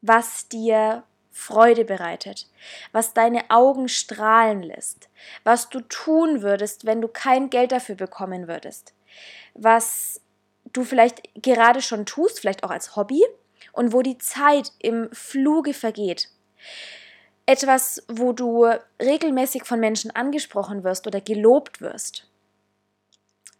was 0.00 0.48
dir 0.48 1.04
Freude 1.32 1.84
bereitet, 1.84 2.46
was 2.92 3.14
deine 3.14 3.50
Augen 3.50 3.88
strahlen 3.88 4.62
lässt, 4.62 5.08
was 5.44 5.70
du 5.70 5.80
tun 5.80 6.42
würdest, 6.42 6.84
wenn 6.84 7.00
du 7.00 7.08
kein 7.08 7.48
Geld 7.48 7.72
dafür 7.72 7.94
bekommen 7.94 8.48
würdest, 8.48 8.92
was 9.54 10.20
du 10.72 10.84
vielleicht 10.84 11.22
gerade 11.34 11.80
schon 11.80 12.06
tust, 12.06 12.38
vielleicht 12.38 12.64
auch 12.64 12.70
als 12.70 12.96
Hobby 12.96 13.22
und 13.72 13.92
wo 13.92 14.02
die 14.02 14.18
Zeit 14.18 14.72
im 14.78 15.08
Fluge 15.12 15.72
vergeht. 15.72 16.28
Etwas, 17.46 18.04
wo 18.08 18.32
du 18.32 18.66
regelmäßig 19.00 19.64
von 19.64 19.80
Menschen 19.80 20.10
angesprochen 20.10 20.84
wirst 20.84 21.06
oder 21.06 21.20
gelobt 21.20 21.80
wirst. 21.80 22.28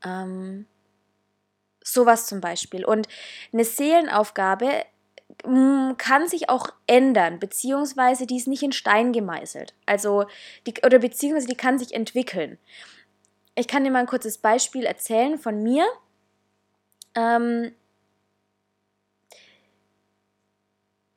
Ähm, 0.05 0.67
sowas 1.83 2.27
zum 2.27 2.41
Beispiel. 2.41 2.85
Und 2.85 3.09
eine 3.53 3.65
Seelenaufgabe 3.65 4.85
kann 5.43 6.29
sich 6.29 6.49
auch 6.49 6.69
ändern, 6.87 7.39
beziehungsweise 7.39 8.27
die 8.27 8.37
ist 8.37 8.49
nicht 8.49 8.63
in 8.63 8.73
Stein 8.73 9.13
gemeißelt. 9.13 9.75
Also, 9.87 10.27
die, 10.67 10.75
oder 10.85 10.99
beziehungsweise 10.99 11.49
die 11.49 11.57
kann 11.57 11.79
sich 11.79 11.95
entwickeln. 11.95 12.59
Ich 13.55 13.69
kann 13.69 13.85
dir 13.85 13.91
mal 13.91 14.01
ein 14.01 14.07
kurzes 14.07 14.39
Beispiel 14.39 14.85
erzählen 14.85 15.39
von 15.39 15.63
mir. 15.63 15.87
Ähm, 17.15 17.75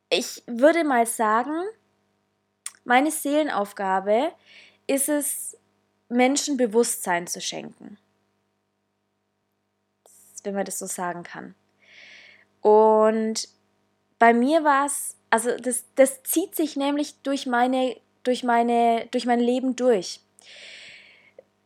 ich 0.09 0.43
würde 0.47 0.83
mal 0.83 1.05
sagen, 1.05 1.63
meine 2.83 3.11
Seelenaufgabe 3.11 4.31
ist 4.87 5.09
es, 5.09 5.57
Menschen 6.07 6.57
Bewusstsein 6.57 7.25
zu 7.25 7.41
schenken. 7.41 7.97
Wenn 10.43 10.53
man 10.53 10.65
das 10.65 10.77
so 10.77 10.85
sagen 10.85 11.23
kann. 11.23 11.55
Und 12.61 13.47
bei 14.25 14.33
mir 14.33 14.63
war 14.63 14.87
es, 14.87 15.15
also 15.29 15.55
das, 15.55 15.85
das 15.93 16.23
zieht 16.23 16.55
sich 16.55 16.75
nämlich 16.75 17.13
durch 17.21 17.45
meine, 17.45 17.95
durch 18.23 18.43
meine, 18.43 19.07
durch 19.11 19.27
mein 19.27 19.39
Leben 19.39 19.75
durch. 19.75 20.19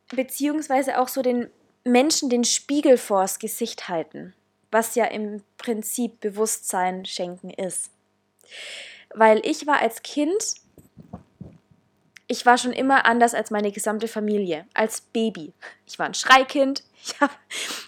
Beziehungsweise 0.10 1.00
auch 1.00 1.08
so 1.08 1.22
den 1.22 1.50
Menschen 1.86 2.30
den 2.30 2.44
Spiegel 2.44 2.98
vors 2.98 3.40
Gesicht 3.40 3.88
halten, 3.88 4.34
was 4.72 4.96
ja 4.96 5.06
im 5.06 5.42
Prinzip 5.58 6.20
Bewusstsein 6.20 7.06
schenken 7.06 7.50
ist. 7.50 7.92
Weil 9.16 9.40
ich 9.46 9.66
war 9.66 9.80
als 9.80 10.02
Kind, 10.04 10.56
ich 12.28 12.46
war 12.46 12.58
schon 12.58 12.74
immer 12.74 13.06
anders 13.06 13.36
als 13.36 13.52
meine 13.52 13.72
gesamte 13.72 14.10
Familie, 14.10 14.68
als 14.74 15.00
Baby. 15.00 15.54
Ich 15.88 15.98
war 15.98 16.08
ein 16.08 16.14
Schreikind. 16.14 16.84
Hab, 17.22 17.32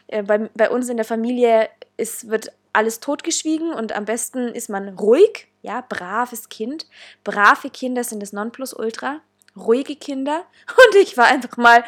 äh, 0.08 0.24
bei, 0.24 0.50
bei 0.56 0.70
uns 0.70 0.88
in 0.88 0.96
der 0.96 1.06
Familie 1.06 1.70
ist, 1.98 2.30
wird 2.30 2.54
alles 2.74 3.00
totgeschwiegen 3.00 3.74
und 3.74 3.94
am 3.94 4.06
besten 4.06 4.50
ist 4.50 4.70
man 4.70 4.90
ruhig, 4.98 5.48
ja, 5.62 5.82
braves 5.88 6.50
Kind. 6.50 6.88
Brave 7.24 7.70
Kinder 7.70 8.04
sind 8.04 8.22
das 8.22 8.34
Nonplusultra. 8.34 9.22
Ruhige 9.56 9.98
Kinder. 9.98 10.46
Und 10.70 10.96
ich 11.02 11.18
war 11.18 11.26
einfach 11.26 11.58
mal 11.58 11.84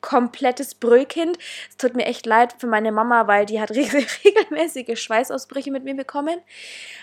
komplettes 0.00 0.74
Brüllkind. 0.74 1.36
Es 1.68 1.76
tut 1.76 1.94
mir 1.94 2.06
echt 2.06 2.24
leid 2.24 2.54
für 2.58 2.66
meine 2.66 2.90
Mama, 2.90 3.26
weil 3.26 3.44
die 3.44 3.60
hat 3.60 3.70
regelmäßige 4.24 4.98
Schweißausbrüche 4.98 5.70
mit 5.70 5.84
mir 5.84 5.94
bekommen. 5.94 6.40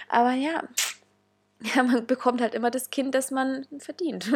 Aber 0.08 0.32
ja, 0.32 0.64
ja, 1.76 1.84
man 1.84 2.08
bekommt 2.08 2.42
halt 2.42 2.56
immer 2.56 2.72
das 2.72 2.90
Kind, 2.90 3.14
das 3.14 3.32
man 3.32 3.68
verdient. 3.78 4.32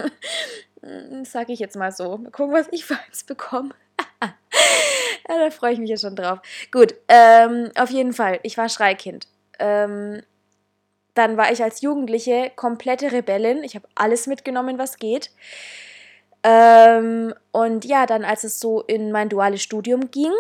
Sage 1.24 1.54
ich 1.54 1.60
jetzt 1.60 1.76
mal 1.76 1.92
so. 1.92 2.18
Mal 2.18 2.32
gucken, 2.32 2.54
was 2.54 2.68
ich 2.72 2.86
für 2.86 3.00
eins 3.00 3.24
bekomme. 3.24 3.74
ja, 5.30 5.38
da 5.38 5.50
freue 5.52 5.74
ich 5.74 5.80
mich 5.80 5.90
ja 5.90 5.98
schon 5.98 6.16
drauf. 6.16 6.40
Gut, 6.72 6.96
ähm, 7.08 7.72
auf 7.76 7.90
jeden 7.90 8.14
Fall, 8.14 8.40
ich 8.44 8.58
war 8.58 8.70
Schreikind. 8.70 9.28
Ähm, 9.60 10.22
dann 11.14 11.38
war 11.38 11.52
ich 11.52 11.64
als 11.64 11.82
Jugendliche 11.82 12.52
komplette 12.56 13.12
Rebellin. 13.12 13.64
Ich 13.64 13.76
habe 13.76 13.88
alles 13.96 14.28
mitgenommen, 14.28 14.78
was 14.78 14.98
geht. 14.98 15.30
Ähm, 16.44 17.34
und 17.52 17.86
ja, 17.86 18.06
dann 18.06 18.26
als 18.26 18.44
es 18.44 18.60
so 18.60 18.82
in 18.82 19.12
mein 19.12 19.30
duales 19.30 19.62
Studium 19.62 20.12
ging, 20.12 20.32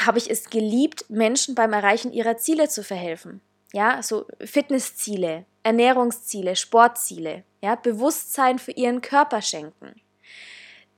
habe 0.00 0.18
ich 0.18 0.30
es 0.30 0.50
geliebt, 0.50 1.08
Menschen 1.08 1.54
beim 1.54 1.72
Erreichen 1.72 2.12
ihrer 2.12 2.36
Ziele 2.36 2.68
zu 2.68 2.82
verhelfen. 2.82 3.40
Ja, 3.72 4.02
so 4.02 4.26
Fitnessziele, 4.40 5.44
Ernährungsziele, 5.62 6.56
Sportziele, 6.56 7.44
ja, 7.62 7.74
Bewusstsein 7.74 8.58
für 8.58 8.72
ihren 8.72 9.00
Körper 9.00 9.42
schenken 9.42 9.94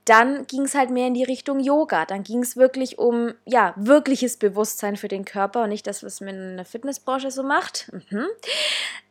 dann 0.09 0.47
ging 0.47 0.62
es 0.62 0.75
halt 0.75 0.90
mehr 0.90 1.07
in 1.07 1.14
die 1.14 1.25
Richtung 1.25 1.61
Yoga. 1.61 2.07
Dann 2.07 2.23
ging 2.23 2.42
es 2.42 2.57
wirklich 2.57 2.99
um, 2.99 3.35
ja, 3.44 3.75
wirkliches 3.77 4.37
Bewusstsein 4.37 4.97
für 4.97 5.09
den 5.09 5.25
Körper 5.25 5.64
und 5.64 5.71
nicht 5.71 5.87
das, 5.87 6.03
was 6.03 6.21
man 6.21 6.35
in 6.35 6.57
der 6.57 6.64
Fitnessbranche 6.64 7.31
so 7.31 7.42
macht. 7.42 7.90
Mhm. 7.92 8.27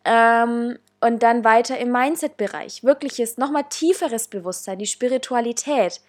Ähm, 0.06 0.80
und 1.00 1.24
dann 1.24 1.44
weiter 1.44 1.78
im 1.78 1.92
Mindset-Bereich. 1.92 2.84
Wirkliches, 2.84 3.38
nochmal 3.38 3.66
tieferes 3.70 4.28
Bewusstsein, 4.28 4.80
die 4.80 4.88
Spiritualität. 4.88 6.02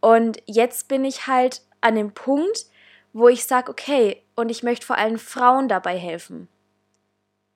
Und 0.00 0.42
jetzt 0.46 0.88
bin 0.88 1.04
ich 1.04 1.26
halt 1.26 1.62
an 1.80 1.96
dem 1.96 2.12
Punkt, 2.12 2.66
wo 3.12 3.28
ich 3.28 3.44
sage, 3.44 3.70
okay, 3.70 4.22
und 4.36 4.50
ich 4.50 4.62
möchte 4.62 4.86
vor 4.86 4.96
allem 4.96 5.18
Frauen 5.18 5.68
dabei 5.68 5.98
helfen. 5.98 6.48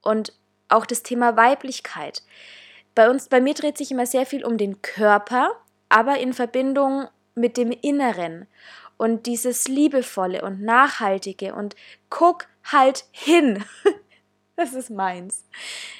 Und 0.02 0.32
auch 0.68 0.86
das 0.86 1.02
Thema 1.02 1.36
Weiblichkeit. 1.36 2.22
Bei 2.94 3.08
uns, 3.08 3.28
bei 3.28 3.40
mir 3.40 3.54
dreht 3.54 3.78
sich 3.78 3.90
immer 3.90 4.06
sehr 4.06 4.26
viel 4.26 4.44
um 4.44 4.58
den 4.58 4.82
Körper 4.82 5.50
aber 5.88 6.18
in 6.18 6.32
Verbindung 6.32 7.08
mit 7.34 7.56
dem 7.56 7.70
Inneren 7.70 8.46
und 8.96 9.26
dieses 9.26 9.68
liebevolle 9.68 10.42
und 10.42 10.62
nachhaltige 10.62 11.54
und 11.54 11.74
guck 12.10 12.46
halt 12.64 13.04
hin. 13.10 13.64
das 14.56 14.72
ist 14.72 14.90
meins. 14.90 15.44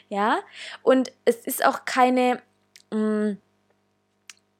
Ja? 0.09 0.41
Und 0.83 1.13
es 1.25 1.37
ist 1.47 1.65
auch 1.65 1.85
keine 1.85 2.41
mh, 2.91 2.99
mm, 2.99 3.39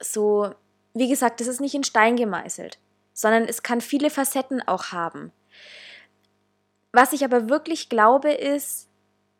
so 0.01 0.55
wie 0.95 1.09
gesagt, 1.09 1.41
das 1.41 1.49
ist 1.49 1.61
nicht 1.61 1.75
in 1.75 1.85
Stein 1.85 2.17
gemeißelt, 2.17 2.79
sondern 3.13 3.45
es 3.45 3.63
kann 3.63 3.81
viele 3.81 4.11
Facetten 4.11 4.67
auch 4.67 4.93
haben. 4.93 5.33
Was 6.93 7.13
ich 7.13 7.25
aber 7.25 7.49
wirklich 7.49 7.89
glaube, 7.89 8.31
ist, 8.31 8.89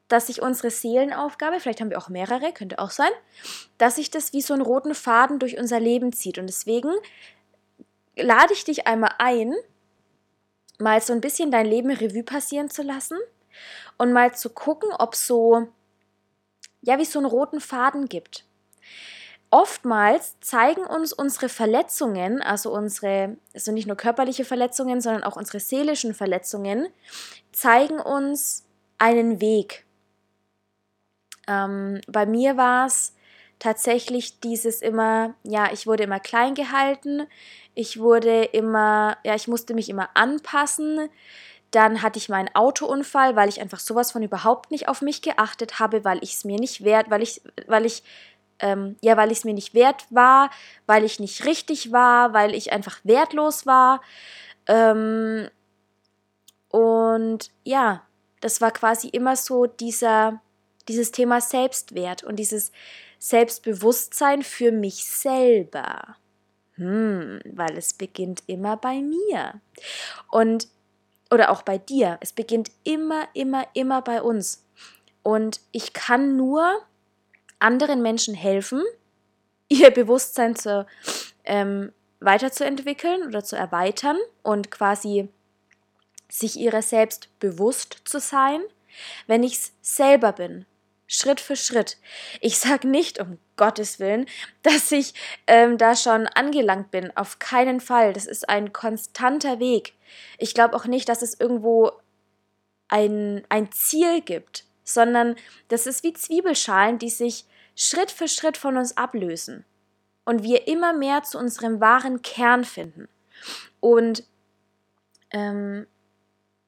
dass 0.09 0.27
sich 0.27 0.43
unsere 0.43 0.71
Seelenaufgabe, 0.71 1.61
vielleicht 1.61 1.81
haben 1.81 1.91
wir 1.91 1.99
auch 1.99 2.09
mehrere, 2.09 2.53
könnte 2.53 2.79
auch 2.79 2.91
sein, 2.91 3.11
dass 3.79 3.97
sich 3.97 4.11
das 4.11 4.33
wie 4.33 4.43
so 4.43 4.53
einen 4.55 4.63
roten 4.63 4.95
Faden 4.95 5.39
durch 5.39 5.59
unser 5.59 5.81
Leben 5.81 6.13
zieht. 6.13 6.39
Und 6.39 6.47
deswegen 6.47 6.93
lade 8.17 8.53
ich 8.53 8.65
dich 8.65 8.87
einmal 8.87 9.15
ein, 9.19 9.55
mal 10.79 11.01
so 11.01 11.13
ein 11.13 11.21
bisschen 11.21 11.51
dein 11.51 11.67
Leben 11.67 11.91
Revue 11.91 12.23
passieren 12.23 12.71
zu 12.71 12.83
lassen 12.83 13.19
und 13.97 14.13
mal 14.13 14.35
zu 14.35 14.51
gucken, 14.51 14.91
ob 14.99 15.15
so, 15.15 15.69
ja, 16.83 16.99
wie 16.99 17.05
so 17.05 17.19
einen 17.19 17.27
roten 17.27 17.61
Faden 17.61 18.09
gibt. 18.09 18.45
Oftmals 19.51 20.37
zeigen 20.41 20.85
uns 20.85 21.13
unsere 21.13 21.49
Verletzungen, 21.49 22.43
also 22.43 22.73
unsere, 22.73 23.37
also 23.55 23.71
nicht 23.71 23.87
nur 23.87 23.97
körperliche 23.97 24.45
Verletzungen, 24.45 25.01
sondern 25.01 25.23
auch 25.23 25.37
unsere 25.37 25.61
seelischen 25.61 26.13
Verletzungen, 26.13 26.89
zeigen 27.53 28.01
uns 28.01 28.65
einen 28.99 29.41
Weg. 29.41 29.87
Ähm, 31.49 32.01
bei 32.07 32.27
mir 32.27 32.57
war 32.57 32.87
es 32.87 33.15
tatsächlich 33.59 34.41
dieses 34.41 34.83
immer, 34.83 35.35
ja, 35.43 35.73
ich 35.73 35.87
wurde 35.87 36.05
immer 36.05 36.21
klein 36.21 36.55
gehalten, 36.55 37.27
ich 37.75 37.99
wurde 37.99 38.45
immer, 38.45 39.17
ja, 39.25 39.35
ich 39.35 39.49
musste 39.49 39.75
mich 39.75 39.89
immer 39.89 40.11
anpassen. 40.15 41.09
Dann 41.71 42.03
hatte 42.03 42.19
ich 42.19 42.29
meinen 42.29 42.55
Autounfall, 42.55 43.37
weil 43.37 43.49
ich 43.49 43.61
einfach 43.61 43.81
sowas 43.81 44.13
von 44.13 44.23
überhaupt 44.23 44.71
nicht 44.71 44.89
auf 44.89 45.03
mich 45.03 45.23
geachtet 45.23 45.81
habe, 45.81 46.05
weil 46.05 46.19
ich 46.23 46.35
es 46.35 46.45
mir 46.45 46.59
nicht 46.59 46.85
wert, 46.85 47.11
weil 47.11 47.23
ich, 47.23 47.43
weil 47.67 47.85
ich, 47.87 48.05
ähm, 48.61 48.97
ja, 49.03 49.17
weil 49.17 49.33
ich 49.33 49.39
es 49.39 49.45
mir 49.45 49.55
nicht 49.55 49.75
wert 49.75 50.07
war, 50.11 50.51
weil 50.87 51.05
ich 51.05 51.19
nicht 51.21 51.45
richtig 51.47 51.91
war, 51.93 52.33
weil 52.33 52.55
ich 52.55 52.73
einfach 52.73 53.01
wertlos 53.05 53.67
war. 53.67 54.01
Ähm, 54.69 55.49
und 56.69 57.51
ja, 57.65 58.03
das 58.41 58.61
war 58.61 58.71
quasi 58.71 59.09
immer 59.09 59.37
so 59.37 59.67
dieser, 59.67 60.41
dieses 60.89 61.13
Thema 61.13 61.41
Selbstwert 61.41 62.23
und 62.23 62.37
dieses 62.37 62.73
Selbstbewusstsein 63.19 64.43
für 64.43 64.73
mich 64.73 65.05
selber. 65.05 66.17
Hm, 66.77 67.41
weil 67.45 67.77
es 67.79 67.95
beginnt 67.95 68.43
immer 68.47 68.77
bei 68.77 69.01
mir. 69.01 69.61
Und, 70.31 70.69
oder 71.31 71.51
auch 71.51 71.63
bei 71.63 71.79
dir. 71.79 72.19
Es 72.21 72.33
beginnt 72.33 72.71
immer, 72.83 73.29
immer, 73.33 73.67
immer 73.75 74.03
bei 74.03 74.23
uns. 74.23 74.65
Und 75.23 75.61
ich 75.73 75.93
kann 75.93 76.37
nur 76.37 76.83
anderen 77.59 78.03
Menschen 78.03 78.35
helfen, 78.35 78.83
ihr 79.69 79.91
Bewusstsein 79.91 80.57
zu, 80.57 80.87
ähm, 81.45 81.93
weiterzuentwickeln 82.21 83.27
oder 83.27 83.45
zu 83.45 83.57
erweitern 83.57 84.17
und 84.43 84.71
quasi 84.71 85.29
sich 86.29 86.59
ihrer 86.59 86.83
selbst 86.83 87.29
bewusst 87.39 88.03
zu 88.05 88.19
sein, 88.19 88.61
wenn 89.27 89.43
ich 89.43 89.55
es 89.55 89.73
selber 89.83 90.33
bin. 90.33 90.67
Schritt 91.07 91.41
für 91.41 91.57
Schritt. 91.57 91.99
Ich 92.41 92.59
sage 92.59 92.89
nicht, 92.89 93.21
um 93.21 93.39
Gottes 93.57 94.01
Willen, 94.01 94.27
dass 94.63 94.91
ich 94.93 95.15
ähm, 95.47 95.79
da 95.79 95.97
schon 95.97 96.27
angelangt 96.27 96.91
bin. 96.91 97.15
Auf 97.17 97.39
keinen 97.39 97.81
Fall. 97.81 98.13
Das 98.13 98.27
ist 98.27 98.49
ein 98.49 98.73
konstanter 98.73 99.59
Weg. 99.61 99.95
Ich 100.39 100.55
glaube 100.55 100.75
auch 100.77 100.87
nicht, 100.87 101.09
dass 101.09 101.23
es 101.23 101.39
irgendwo 101.39 101.93
ein, 102.89 103.45
ein 103.49 103.71
Ziel 103.73 104.21
gibt, 104.21 104.65
sondern 104.85 105.37
das 105.69 105.87
ist 105.87 106.03
wie 106.03 106.13
Zwiebelschalen, 106.13 106.99
die 106.99 107.11
sich 107.11 107.47
Schritt 107.77 108.11
für 108.11 108.29
Schritt 108.29 108.57
von 108.57 108.77
uns 108.77 108.97
ablösen 108.97 109.65
und 110.25 110.43
wir 110.43 110.69
immer 110.69 110.93
mehr 110.93 111.23
zu 111.23 111.39
unserem 111.39 111.81
wahren 111.81 112.23
Kern 112.23 112.65
finden. 112.65 113.09
Und 113.81 114.25
ähm, 115.31 115.87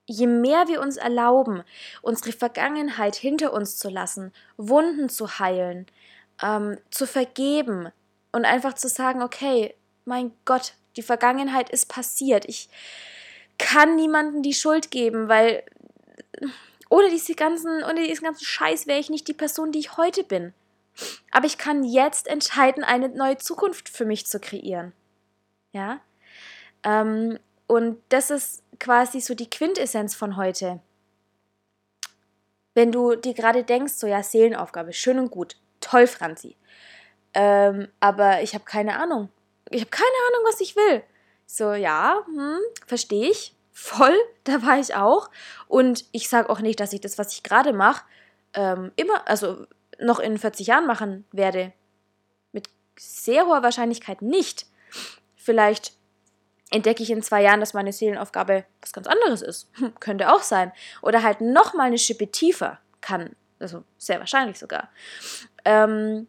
je 0.06 0.26
mehr 0.26 0.68
wir 0.68 0.80
uns 0.80 0.96
erlauben, 0.96 1.62
unsere 2.02 2.32
Vergangenheit 2.32 3.16
hinter 3.16 3.52
uns 3.52 3.76
zu 3.76 3.88
lassen, 3.88 4.32
Wunden 4.56 5.08
zu 5.08 5.38
heilen, 5.38 5.86
ähm, 6.42 6.78
zu 6.90 7.06
vergeben 7.06 7.90
und 8.32 8.44
einfach 8.44 8.74
zu 8.74 8.88
sagen, 8.88 9.22
okay, 9.22 9.74
mein 10.04 10.32
Gott, 10.44 10.74
die 10.96 11.02
Vergangenheit 11.02 11.70
ist 11.70 11.88
passiert. 11.88 12.44
Ich 12.46 12.68
kann 13.58 13.96
niemandem 13.96 14.42
die 14.42 14.54
Schuld 14.54 14.90
geben, 14.90 15.28
weil 15.28 15.62
ohne 16.88 17.10
diese 17.10 17.34
ganzen, 17.34 17.82
ohne 17.82 18.06
diesen 18.06 18.24
ganzen 18.24 18.44
Scheiß 18.44 18.86
wäre 18.86 19.00
ich 19.00 19.10
nicht 19.10 19.26
die 19.28 19.34
Person, 19.34 19.72
die 19.72 19.80
ich 19.80 19.96
heute 19.96 20.22
bin. 20.22 20.54
Aber 21.30 21.46
ich 21.46 21.58
kann 21.58 21.84
jetzt 21.84 22.26
entscheiden, 22.26 22.84
eine 22.84 23.08
neue 23.08 23.36
Zukunft 23.38 23.88
für 23.88 24.04
mich 24.04 24.26
zu 24.26 24.40
kreieren. 24.40 24.92
Ja. 25.72 26.00
Ähm, 26.84 27.38
und 27.66 28.00
das 28.08 28.30
ist 28.30 28.62
quasi 28.78 29.20
so 29.20 29.34
die 29.34 29.50
Quintessenz 29.50 30.14
von 30.14 30.36
heute. 30.36 30.80
Wenn 32.74 32.92
du 32.92 33.16
dir 33.16 33.34
gerade 33.34 33.64
denkst, 33.64 33.94
so 33.94 34.06
ja, 34.06 34.22
Seelenaufgabe, 34.22 34.92
schön 34.92 35.18
und 35.18 35.30
gut, 35.30 35.56
toll, 35.80 36.06
Franzi. 36.06 36.56
Ähm, 37.32 37.88
aber 38.00 38.42
ich 38.42 38.54
habe 38.54 38.64
keine 38.64 38.98
Ahnung. 38.98 39.30
Ich 39.70 39.80
habe 39.80 39.90
keine 39.90 40.06
Ahnung, 40.28 40.46
was 40.46 40.60
ich 40.60 40.76
will. 40.76 41.02
So, 41.46 41.72
ja, 41.72 42.22
hm, 42.26 42.58
verstehe 42.86 43.30
ich. 43.30 43.54
Voll, 43.72 44.14
da 44.44 44.62
war 44.62 44.78
ich 44.78 44.94
auch. 44.94 45.30
Und 45.68 46.04
ich 46.12 46.28
sage 46.28 46.50
auch 46.50 46.60
nicht, 46.60 46.80
dass 46.80 46.92
ich 46.92 47.00
das, 47.00 47.18
was 47.18 47.32
ich 47.32 47.42
gerade 47.42 47.72
mache, 47.72 48.04
ähm, 48.54 48.92
immer, 48.96 49.26
also 49.28 49.66
noch 49.98 50.18
in 50.18 50.38
40 50.38 50.66
Jahren 50.66 50.86
machen 50.86 51.24
werde. 51.32 51.72
Mit 52.52 52.68
sehr 52.98 53.46
hoher 53.46 53.62
Wahrscheinlichkeit 53.62 54.22
nicht. 54.22 54.66
Vielleicht 55.36 55.92
entdecke 56.70 57.02
ich 57.02 57.10
in 57.10 57.22
zwei 57.22 57.42
Jahren, 57.42 57.60
dass 57.60 57.74
meine 57.74 57.92
Seelenaufgabe 57.92 58.64
was 58.80 58.92
ganz 58.92 59.06
anderes 59.06 59.42
ist. 59.42 59.70
Hm, 59.74 59.94
könnte 60.00 60.32
auch 60.32 60.42
sein. 60.42 60.72
Oder 61.02 61.22
halt 61.22 61.40
nochmal 61.40 61.86
eine 61.86 61.98
Schippe 61.98 62.30
tiefer 62.30 62.78
kann. 63.00 63.36
Also 63.58 63.84
sehr 63.98 64.18
wahrscheinlich 64.18 64.58
sogar. 64.58 64.90
Ähm, 65.64 66.26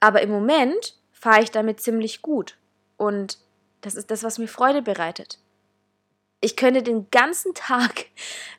aber 0.00 0.22
im 0.22 0.30
Moment 0.30 0.94
fahre 1.12 1.42
ich 1.42 1.50
damit 1.50 1.80
ziemlich 1.80 2.22
gut. 2.22 2.56
Und 2.96 3.38
das 3.80 3.94
ist 3.94 4.10
das, 4.10 4.22
was 4.22 4.38
mir 4.38 4.48
Freude 4.48 4.82
bereitet. 4.82 5.38
Ich 6.40 6.56
könnte 6.56 6.82
den 6.82 7.10
ganzen 7.10 7.54
Tag 7.54 8.06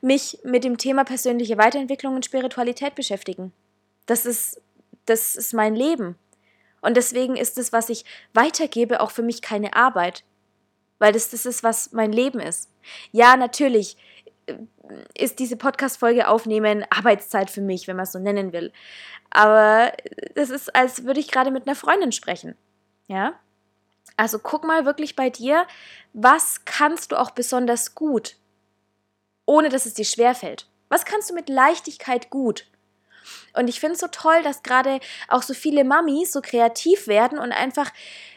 mich 0.01 0.39
mit 0.43 0.63
dem 0.63 0.77
Thema 0.77 1.05
persönliche 1.05 1.57
Weiterentwicklung 1.57 2.15
und 2.15 2.25
Spiritualität 2.25 2.95
beschäftigen. 2.95 3.53
Das 4.05 4.25
ist, 4.25 4.61
das 5.05 5.35
ist 5.35 5.53
mein 5.53 5.75
Leben. 5.75 6.17
Und 6.81 6.97
deswegen 6.97 7.35
ist 7.35 7.57
es, 7.57 7.73
was 7.73 7.89
ich 7.89 8.05
weitergebe, 8.33 9.01
auch 9.01 9.11
für 9.11 9.23
mich 9.23 9.41
keine 9.41 9.75
Arbeit. 9.75 10.23
Weil 10.99 11.13
das 11.13 11.29
das 11.29 11.45
ist, 11.45 11.63
was 11.63 11.91
mein 11.91 12.11
Leben 12.11 12.39
ist. 12.39 12.69
Ja, 13.11 13.37
natürlich 13.37 13.97
äh, 14.47 14.55
ist 15.17 15.39
diese 15.39 15.55
Podcast-Folge 15.55 16.27
aufnehmen 16.27 16.85
Arbeitszeit 16.89 17.49
für 17.49 17.61
mich, 17.61 17.87
wenn 17.87 17.95
man 17.95 18.03
es 18.03 18.11
so 18.11 18.19
nennen 18.19 18.53
will. 18.53 18.71
Aber 19.29 19.93
das 20.35 20.49
ist, 20.49 20.75
als 20.75 21.05
würde 21.05 21.19
ich 21.19 21.31
gerade 21.31 21.51
mit 21.51 21.67
einer 21.67 21.75
Freundin 21.75 22.11
sprechen. 22.11 22.55
Ja? 23.07 23.33
Also 24.17 24.39
guck 24.39 24.65
mal 24.65 24.85
wirklich 24.85 25.15
bei 25.15 25.29
dir, 25.29 25.65
was 26.13 26.65
kannst 26.65 27.11
du 27.11 27.15
auch 27.15 27.31
besonders 27.31 27.95
gut, 27.95 28.35
ohne 29.45 29.69
dass 29.69 29.85
es 29.85 29.93
dir 29.93 30.05
schwerfällt? 30.05 30.67
Was 30.89 31.05
kannst 31.05 31.29
du 31.29 31.35
mit 31.35 31.49
Leichtigkeit 31.49 32.29
gut? 32.29 32.65
Und 33.53 33.67
ich 33.67 33.79
finde 33.79 33.93
es 33.93 33.99
so 33.99 34.07
toll, 34.07 34.41
dass 34.43 34.63
gerade 34.63 34.99
auch 35.27 35.43
so 35.43 35.53
viele 35.53 35.83
Mamis 35.83 36.31
so 36.31 36.41
kreativ 36.41 37.07
werden 37.07 37.39
und 37.39 37.51
einfach 37.51 37.91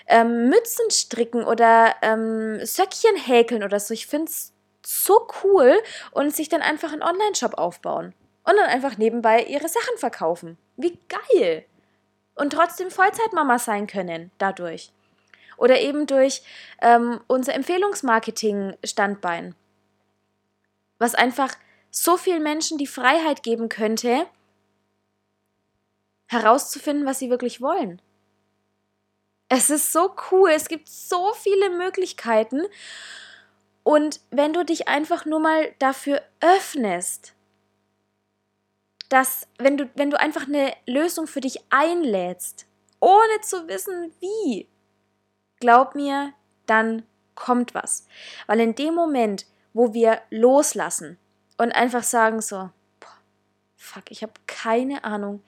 ähm, 0.07 0.49
Mützen 0.49 0.91
stricken 0.91 1.45
oder 1.45 1.95
ähm, 2.03 2.65
Söckchen 2.65 3.17
häkeln 3.17 3.63
oder 3.63 3.81
so. 3.81 3.95
Ich 3.95 4.07
finde 4.07 4.31
es 4.31 4.53
so 4.85 5.27
cool 5.45 5.81
und 6.11 6.35
sich 6.35 6.49
dann 6.49 6.63
einfach 6.63 6.93
einen 6.93 7.03
Online-Shop 7.03 7.55
aufbauen 7.55 8.15
und 8.45 8.57
dann 8.57 8.67
einfach 8.67 8.99
nebenbei 8.99 9.45
ihre 9.45 9.69
Sachen 9.69 9.99
verkaufen. 9.99 10.59
Wie 10.77 10.99
geil! 11.09 11.65
Und 12.35 12.53
trotzdem 12.53 12.91
Vollzeitmama 12.91 13.59
sein 13.59 13.87
können 13.87 14.31
dadurch. 14.39 14.91
Oder 15.57 15.81
eben 15.81 16.07
durch 16.07 16.43
ähm, 16.81 17.21
unser 17.27 17.55
Empfehlungsmarketing-Standbein. 17.55 19.55
Was 20.99 21.15
einfach 21.15 21.55
so 21.91 22.17
vielen 22.17 22.43
Menschen 22.43 22.79
die 22.79 22.87
Freiheit 22.87 23.43
geben 23.43 23.69
könnte, 23.69 24.27
herauszufinden, 26.33 27.07
was 27.07 27.19
sie 27.19 27.31
wirklich 27.31 27.61
wollen. 27.61 28.01
Es 29.49 29.71
ist 29.71 29.93
so 29.93 30.15
cool, 30.31 30.51
es 30.51 30.69
gibt 30.69 30.89
so 30.89 31.33
viele 31.35 31.71
Möglichkeiten. 31.71 32.63
Und 33.83 34.21
wenn 34.31 34.53
du 34.53 34.65
dich 34.65 34.89
einfach 34.89 35.27
nur 35.27 35.41
mal 35.41 35.75
dafür 35.79 36.23
öffnest, 36.41 37.35
dass 39.09 39.47
wenn 39.59 39.77
du, 39.77 39.91
wenn 39.95 40.11
du 40.11 40.19
einfach 40.19 40.47
eine 40.47 40.73
Lösung 40.87 41.27
für 41.27 41.43
dich 41.43 41.59
einlädst, 41.69 42.67
ohne 42.99 43.41
zu 43.43 43.69
wissen, 43.69 44.13
wie, 44.21 44.69
glaub 45.61 45.95
mir, 45.95 46.33
dann 46.67 47.03
kommt 47.35 47.75
was. 47.75 48.07
Weil 48.47 48.61
in 48.61 48.75
dem 48.75 48.95
Moment, 48.95 49.45
wo 49.75 49.93
wir 49.93 50.23
loslassen 50.31 51.19
und 51.59 51.73
einfach 51.73 52.05
sagen 52.05 52.41
so, 52.41 52.71
boah, 53.01 53.19
fuck, 53.77 54.11
ich 54.11 54.23
habe 54.23 54.33
keine 54.47 55.05
Ahnung, 55.05 55.43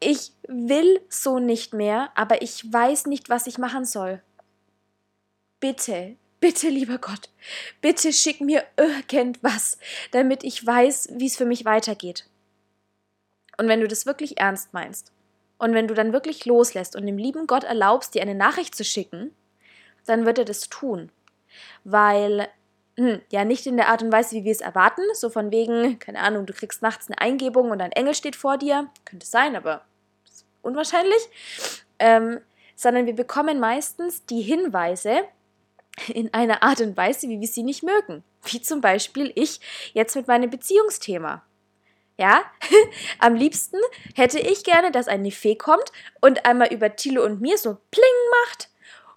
ich 0.00 0.32
will 0.48 1.00
so 1.08 1.38
nicht 1.38 1.72
mehr, 1.72 2.10
aber 2.14 2.42
ich 2.42 2.70
weiß 2.72 3.06
nicht, 3.06 3.28
was 3.28 3.46
ich 3.46 3.58
machen 3.58 3.84
soll. 3.84 4.22
Bitte, 5.60 6.16
bitte, 6.40 6.68
lieber 6.68 6.98
Gott, 6.98 7.30
bitte 7.80 8.12
schick 8.12 8.40
mir 8.40 8.64
irgendwas, 8.76 9.78
damit 10.12 10.44
ich 10.44 10.64
weiß, 10.64 11.10
wie 11.14 11.26
es 11.26 11.36
für 11.36 11.46
mich 11.46 11.64
weitergeht. 11.64 12.28
Und 13.58 13.68
wenn 13.68 13.80
du 13.80 13.88
das 13.88 14.06
wirklich 14.06 14.38
ernst 14.38 14.74
meinst 14.74 15.12
und 15.58 15.72
wenn 15.72 15.88
du 15.88 15.94
dann 15.94 16.12
wirklich 16.12 16.44
loslässt 16.44 16.94
und 16.94 17.06
dem 17.06 17.18
lieben 17.18 17.46
Gott 17.46 17.64
erlaubst, 17.64 18.14
dir 18.14 18.22
eine 18.22 18.34
Nachricht 18.34 18.74
zu 18.74 18.84
schicken, 18.84 19.34
dann 20.04 20.26
wird 20.26 20.38
er 20.38 20.44
das 20.44 20.68
tun. 20.68 21.10
Weil 21.84 22.48
hm, 22.96 23.20
ja, 23.30 23.44
nicht 23.44 23.66
in 23.66 23.76
der 23.76 23.88
Art 23.88 24.02
und 24.02 24.10
Weise, 24.10 24.36
wie 24.36 24.44
wir 24.44 24.52
es 24.52 24.62
erwarten. 24.62 25.02
So 25.12 25.28
von 25.28 25.50
wegen, 25.50 25.98
keine 25.98 26.20
Ahnung, 26.20 26.46
du 26.46 26.52
kriegst 26.52 26.82
nachts 26.82 27.08
eine 27.08 27.20
Eingebung 27.20 27.70
und 27.70 27.80
ein 27.80 27.92
Engel 27.92 28.14
steht 28.14 28.36
vor 28.36 28.56
dir. 28.56 28.88
Könnte 29.04 29.26
sein, 29.26 29.54
aber 29.54 29.84
unwahrscheinlich. 30.62 31.28
Ähm, 31.98 32.40
sondern 32.74 33.06
wir 33.06 33.14
bekommen 33.14 33.60
meistens 33.60 34.24
die 34.26 34.42
Hinweise 34.42 35.22
in 36.08 36.32
einer 36.34 36.62
Art 36.62 36.80
und 36.80 36.96
Weise, 36.96 37.28
wie 37.28 37.40
wir 37.40 37.48
sie 37.48 37.62
nicht 37.62 37.82
mögen. 37.82 38.22
Wie 38.44 38.60
zum 38.60 38.80
Beispiel 38.80 39.32
ich 39.34 39.60
jetzt 39.92 40.14
mit 40.14 40.28
meinem 40.28 40.50
Beziehungsthema. 40.50 41.42
Ja, 42.18 42.44
am 43.18 43.34
liebsten 43.34 43.76
hätte 44.14 44.38
ich 44.38 44.64
gerne, 44.64 44.90
dass 44.90 45.08
eine 45.08 45.30
Fee 45.30 45.56
kommt 45.56 45.92
und 46.22 46.46
einmal 46.46 46.72
über 46.72 46.96
Thilo 46.96 47.24
und 47.24 47.42
mir 47.42 47.58
so 47.58 47.76
pling 47.90 48.04
macht 48.46 48.70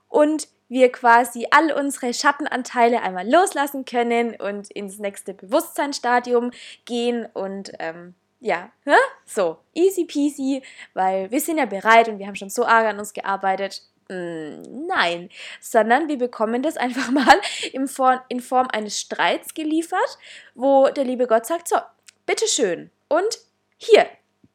und 0.09 0.49
wir 0.69 0.91
quasi 0.91 1.47
all 1.51 1.71
unsere 1.71 2.13
Schattenanteile 2.13 3.01
einmal 3.01 3.29
loslassen 3.29 3.85
können 3.85 4.35
und 4.35 4.71
ins 4.71 4.99
nächste 4.99 5.33
Bewusstseinsstadium 5.33 6.51
gehen 6.85 7.27
und 7.33 7.71
ähm, 7.79 8.15
ja, 8.39 8.71
ne? 8.85 8.95
so, 9.25 9.57
easy 9.73 10.05
peasy, 10.05 10.63
weil 10.93 11.29
wir 11.31 11.41
sind 11.41 11.57
ja 11.57 11.65
bereit 11.65 12.07
und 12.07 12.19
wir 12.19 12.27
haben 12.27 12.35
schon 12.35 12.49
so 12.49 12.65
arg 12.65 12.85
an 12.85 12.99
uns 12.99 13.13
gearbeitet. 13.13 13.81
Mm, 14.09 14.87
nein, 14.87 15.29
sondern 15.59 16.07
wir 16.07 16.17
bekommen 16.17 16.63
das 16.63 16.77
einfach 16.77 17.11
mal 17.11 17.41
in 17.73 17.87
Form, 17.87 18.21
in 18.29 18.39
Form 18.39 18.67
eines 18.71 18.99
Streits 18.99 19.53
geliefert, 19.53 20.17
wo 20.55 20.87
der 20.89 21.03
liebe 21.03 21.27
Gott 21.27 21.45
sagt, 21.45 21.67
so, 21.67 21.77
bitteschön 22.25 22.91
und 23.07 23.39
hier, 23.77 24.07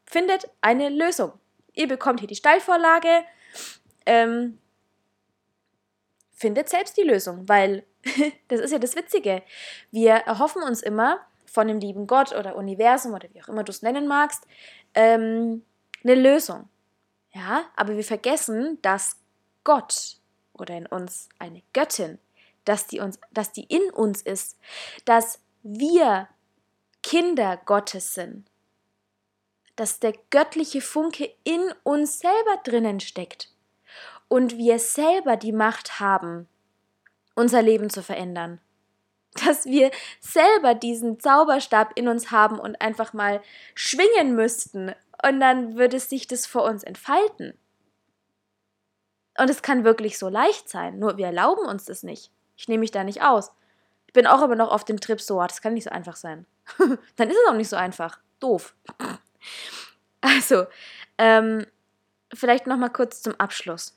findet 0.07 0.48
eine 0.61 0.90
Lösung. 0.90 1.33
Ihr 1.72 1.88
bekommt 1.88 2.20
hier 2.20 2.29
die 2.29 2.37
Steilvorlage, 2.37 3.24
ähm, 4.07 4.59
findet 6.35 6.68
selbst 6.68 6.97
die 6.97 7.03
Lösung, 7.03 7.49
weil 7.49 7.85
das 8.49 8.61
ist 8.61 8.73
ja 8.73 8.79
das 8.79 8.97
Witzige. 8.97 9.42
Wir 9.90 10.12
erhoffen 10.12 10.62
uns 10.62 10.83
immer 10.83 11.20
von 11.47 11.68
dem 11.68 11.79
lieben 11.79 12.07
Gott 12.07 12.35
oder 12.35 12.57
Universum 12.57 13.14
oder 13.14 13.29
wie 13.33 13.42
auch 13.42 13.49
immer 13.49 13.64
du 13.64 13.70
es 13.70 13.83
nennen 13.83 14.07
magst, 14.09 14.44
ähm, 14.94 15.64
eine 16.03 16.14
Lösung. 16.16 16.68
Ja, 17.33 17.64
aber 17.77 17.97
wir 17.97 18.05
vergessen, 18.05 18.79
dass 18.83 19.16
Gott 19.62 20.18
oder 20.53 20.77
in 20.77 20.87
uns 20.87 21.29
eine 21.38 21.62
Göttin, 21.73 22.18
dass 22.64 22.87
die, 22.87 23.01
uns, 23.01 23.18
dass 23.33 23.53
die 23.53 23.64
in 23.64 23.90
uns 23.90 24.23
ist, 24.23 24.59
dass 25.05 25.40
wir 25.62 26.29
Kinder 27.03 27.61
Gottes 27.64 28.14
sind, 28.14 28.47
dass 29.77 29.99
der 29.99 30.14
göttliche 30.31 30.81
Funke 30.81 31.35
in 31.42 31.73
uns 31.83 32.20
selber 32.20 32.61
drinnen 32.64 33.01
steckt 33.01 33.54
und 34.35 34.59
wir 34.59 34.81
selber 34.81 35.37
die 35.37 35.53
Macht 35.53 36.01
haben, 36.01 36.49
unser 37.37 37.62
Leben 37.62 37.88
zu 37.88 38.03
verändern. 38.03 38.61
Dass 39.47 39.64
wir 39.64 39.92
selber 40.18 40.75
diesen 40.75 41.20
Zauberstab 41.20 41.92
in 41.94 42.09
uns 42.09 42.33
haben 42.33 42.59
und 42.59 42.81
einfach 42.81 43.12
mal 43.12 43.40
schwingen 43.77 44.35
müssten 44.35 44.92
und 45.25 45.38
dann 45.38 45.77
würde 45.77 46.01
sich 46.01 46.27
das 46.27 46.47
vor 46.47 46.64
uns 46.64 46.83
entfalten. 46.83 47.57
Und 49.38 49.51
es 49.51 49.62
kann 49.62 49.85
wirklich 49.85 50.18
so 50.18 50.29
leicht 50.29 50.68
sein, 50.68 50.99
nur 50.99 51.16
wir 51.16 51.27
erlauben 51.27 51.66
uns 51.68 51.85
das 51.85 52.03
nicht. 52.03 52.33
Ich 52.57 52.66
nehme 52.66 52.81
mich 52.81 52.90
da 52.90 53.05
nicht 53.05 53.23
aus. 53.23 53.53
Ich 54.09 54.14
bin 54.14 54.27
auch 54.27 54.42
immer 54.42 54.57
noch 54.57 54.73
auf 54.73 54.85
dem 54.85 54.99
Trip 54.99 55.20
so, 55.20 55.40
ah, 55.40 55.47
das 55.47 55.62
kann 55.62 55.75
nicht 55.75 55.85
so 55.85 55.90
einfach 55.90 56.16
sein. 56.16 56.44
dann 57.14 57.31
ist 57.31 57.37
es 57.37 57.49
auch 57.49 57.57
nicht 57.57 57.68
so 57.68 57.77
einfach. 57.77 58.18
Doof. 58.40 58.75
also, 60.20 60.66
ähm, 61.18 61.66
vielleicht 62.33 62.66
noch 62.66 62.79
mal 62.79 62.90
kurz 62.90 63.23
zum 63.23 63.37
Abschluss. 63.38 63.97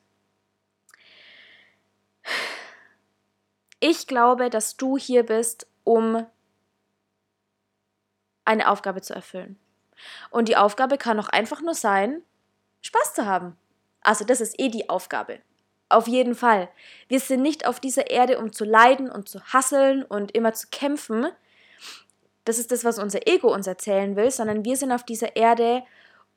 Ich 3.79 4.07
glaube, 4.07 4.49
dass 4.49 4.77
du 4.77 4.97
hier 4.97 5.23
bist, 5.23 5.67
um 5.83 6.25
eine 8.45 8.69
Aufgabe 8.69 9.01
zu 9.01 9.13
erfüllen. 9.13 9.59
Und 10.29 10.47
die 10.47 10.57
Aufgabe 10.57 10.97
kann 10.97 11.19
auch 11.19 11.29
einfach 11.29 11.61
nur 11.61 11.73
sein, 11.73 12.21
Spaß 12.81 13.13
zu 13.13 13.25
haben. 13.25 13.57
Also 14.01 14.25
das 14.25 14.41
ist 14.41 14.59
eh 14.59 14.69
die 14.69 14.89
Aufgabe. 14.89 15.39
Auf 15.89 16.07
jeden 16.07 16.35
Fall. 16.35 16.69
Wir 17.07 17.19
sind 17.19 17.41
nicht 17.41 17.65
auf 17.65 17.79
dieser 17.79 18.09
Erde, 18.09 18.39
um 18.39 18.51
zu 18.51 18.65
leiden 18.65 19.09
und 19.09 19.29
zu 19.29 19.41
hasseln 19.41 20.03
und 20.03 20.31
immer 20.35 20.53
zu 20.53 20.67
kämpfen. 20.69 21.27
Das 22.45 22.59
ist 22.59 22.71
das, 22.71 22.83
was 22.83 22.99
unser 22.99 23.27
Ego 23.27 23.53
uns 23.53 23.67
erzählen 23.67 24.15
will, 24.15 24.31
sondern 24.31 24.65
wir 24.65 24.77
sind 24.77 24.91
auf 24.91 25.03
dieser 25.03 25.35
Erde, 25.35 25.83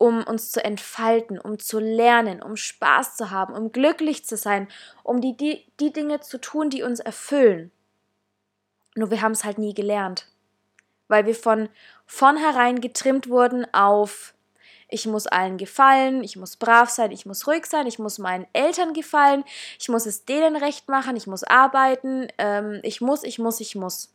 um 0.01 0.23
uns 0.25 0.51
zu 0.51 0.65
entfalten, 0.65 1.39
um 1.39 1.59
zu 1.59 1.79
lernen, 1.79 2.41
um 2.41 2.57
Spaß 2.57 3.17
zu 3.17 3.31
haben, 3.31 3.53
um 3.53 3.71
glücklich 3.71 4.25
zu 4.25 4.39
sein, 4.39 4.67
um 5.03 5.21
die, 5.21 5.37
die, 5.37 5.67
die 5.79 5.93
Dinge 5.93 6.21
zu 6.21 6.41
tun, 6.41 6.71
die 6.71 6.83
uns 6.83 7.01
erfüllen. 7.01 7.71
Nur 8.95 9.11
wir 9.11 9.21
haben 9.21 9.33
es 9.33 9.45
halt 9.45 9.59
nie 9.59 9.75
gelernt, 9.75 10.27
weil 11.09 11.27
wir 11.27 11.35
von 11.35 11.69
vornherein 12.07 12.81
getrimmt 12.81 13.29
wurden 13.29 13.67
auf 13.75 14.33
ich 14.89 15.07
muss 15.07 15.27
allen 15.27 15.59
gefallen, 15.59 16.25
ich 16.25 16.35
muss 16.35 16.57
brav 16.57 16.89
sein, 16.89 17.13
ich 17.13 17.27
muss 17.27 17.47
ruhig 17.47 17.67
sein, 17.67 17.87
ich 17.87 17.99
muss 17.99 18.19
meinen 18.19 18.47
Eltern 18.55 18.95
gefallen, 18.95 19.45
ich 19.79 19.91
muss 19.91 20.07
es 20.07 20.25
denen 20.25 20.57
recht 20.57 20.89
machen, 20.89 21.15
ich 21.15 21.27
muss 21.27 21.45
arbeiten, 21.45 22.27
ähm, 22.39 22.81
ich 22.83 23.03
muss, 23.03 23.23
ich 23.23 23.39
muss, 23.39 23.61
ich 23.61 23.77
muss. 23.77 24.13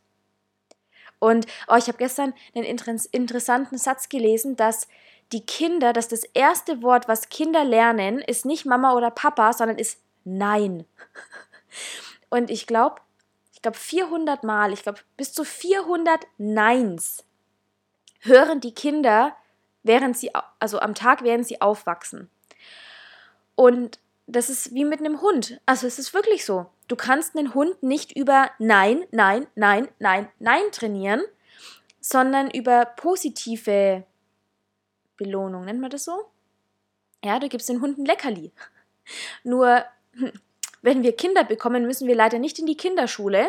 Und 1.18 1.46
oh, 1.68 1.76
ich 1.76 1.86
habe 1.86 1.96
gestern 1.96 2.34
einen 2.54 2.64
interessanten 2.64 3.78
Satz 3.78 4.10
gelesen, 4.10 4.56
dass 4.56 4.86
die 5.32 5.44
Kinder, 5.44 5.92
dass 5.92 6.08
das 6.08 6.24
erste 6.24 6.82
Wort, 6.82 7.08
was 7.08 7.28
Kinder 7.28 7.64
lernen, 7.64 8.18
ist 8.20 8.44
nicht 8.44 8.64
Mama 8.64 8.94
oder 8.94 9.10
Papa, 9.10 9.52
sondern 9.52 9.78
ist 9.78 10.00
Nein. 10.24 10.84
Und 12.30 12.50
ich 12.50 12.66
glaube, 12.66 13.00
ich 13.52 13.62
glaube 13.62 13.78
400 13.78 14.44
Mal, 14.44 14.72
ich 14.72 14.82
glaube 14.82 15.00
bis 15.16 15.32
zu 15.32 15.44
400 15.44 16.26
Neins 16.38 17.24
hören 18.20 18.60
die 18.60 18.74
Kinder, 18.74 19.36
während 19.82 20.16
sie, 20.16 20.30
also 20.58 20.80
am 20.80 20.94
Tag, 20.94 21.22
während 21.22 21.46
sie 21.46 21.60
aufwachsen. 21.60 22.30
Und 23.54 24.00
das 24.26 24.50
ist 24.50 24.74
wie 24.74 24.84
mit 24.84 25.00
einem 25.00 25.20
Hund. 25.20 25.60
Also 25.66 25.86
es 25.86 25.98
ist 25.98 26.12
wirklich 26.12 26.44
so. 26.44 26.66
Du 26.88 26.96
kannst 26.96 27.36
einen 27.36 27.54
Hund 27.54 27.82
nicht 27.82 28.16
über 28.16 28.50
Nein, 28.58 29.04
Nein, 29.10 29.46
Nein, 29.54 29.88
Nein, 29.98 30.28
Nein 30.38 30.62
trainieren, 30.72 31.22
sondern 32.00 32.50
über 32.50 32.84
positive 32.84 34.04
Belohnung, 35.16 35.64
nennt 35.64 35.80
man 35.80 35.90
das 35.90 36.04
so? 36.04 36.30
Ja, 37.24 37.38
du 37.38 37.48
gibst 37.48 37.68
den 37.68 37.80
Hunden 37.80 38.04
Leckerli. 38.04 38.52
Nur, 39.44 39.84
wenn 40.82 41.02
wir 41.02 41.16
Kinder 41.16 41.44
bekommen, 41.44 41.86
müssen 41.86 42.08
wir 42.08 42.14
leider 42.14 42.38
nicht 42.38 42.58
in 42.58 42.66
die 42.66 42.76
Kinderschule, 42.76 43.48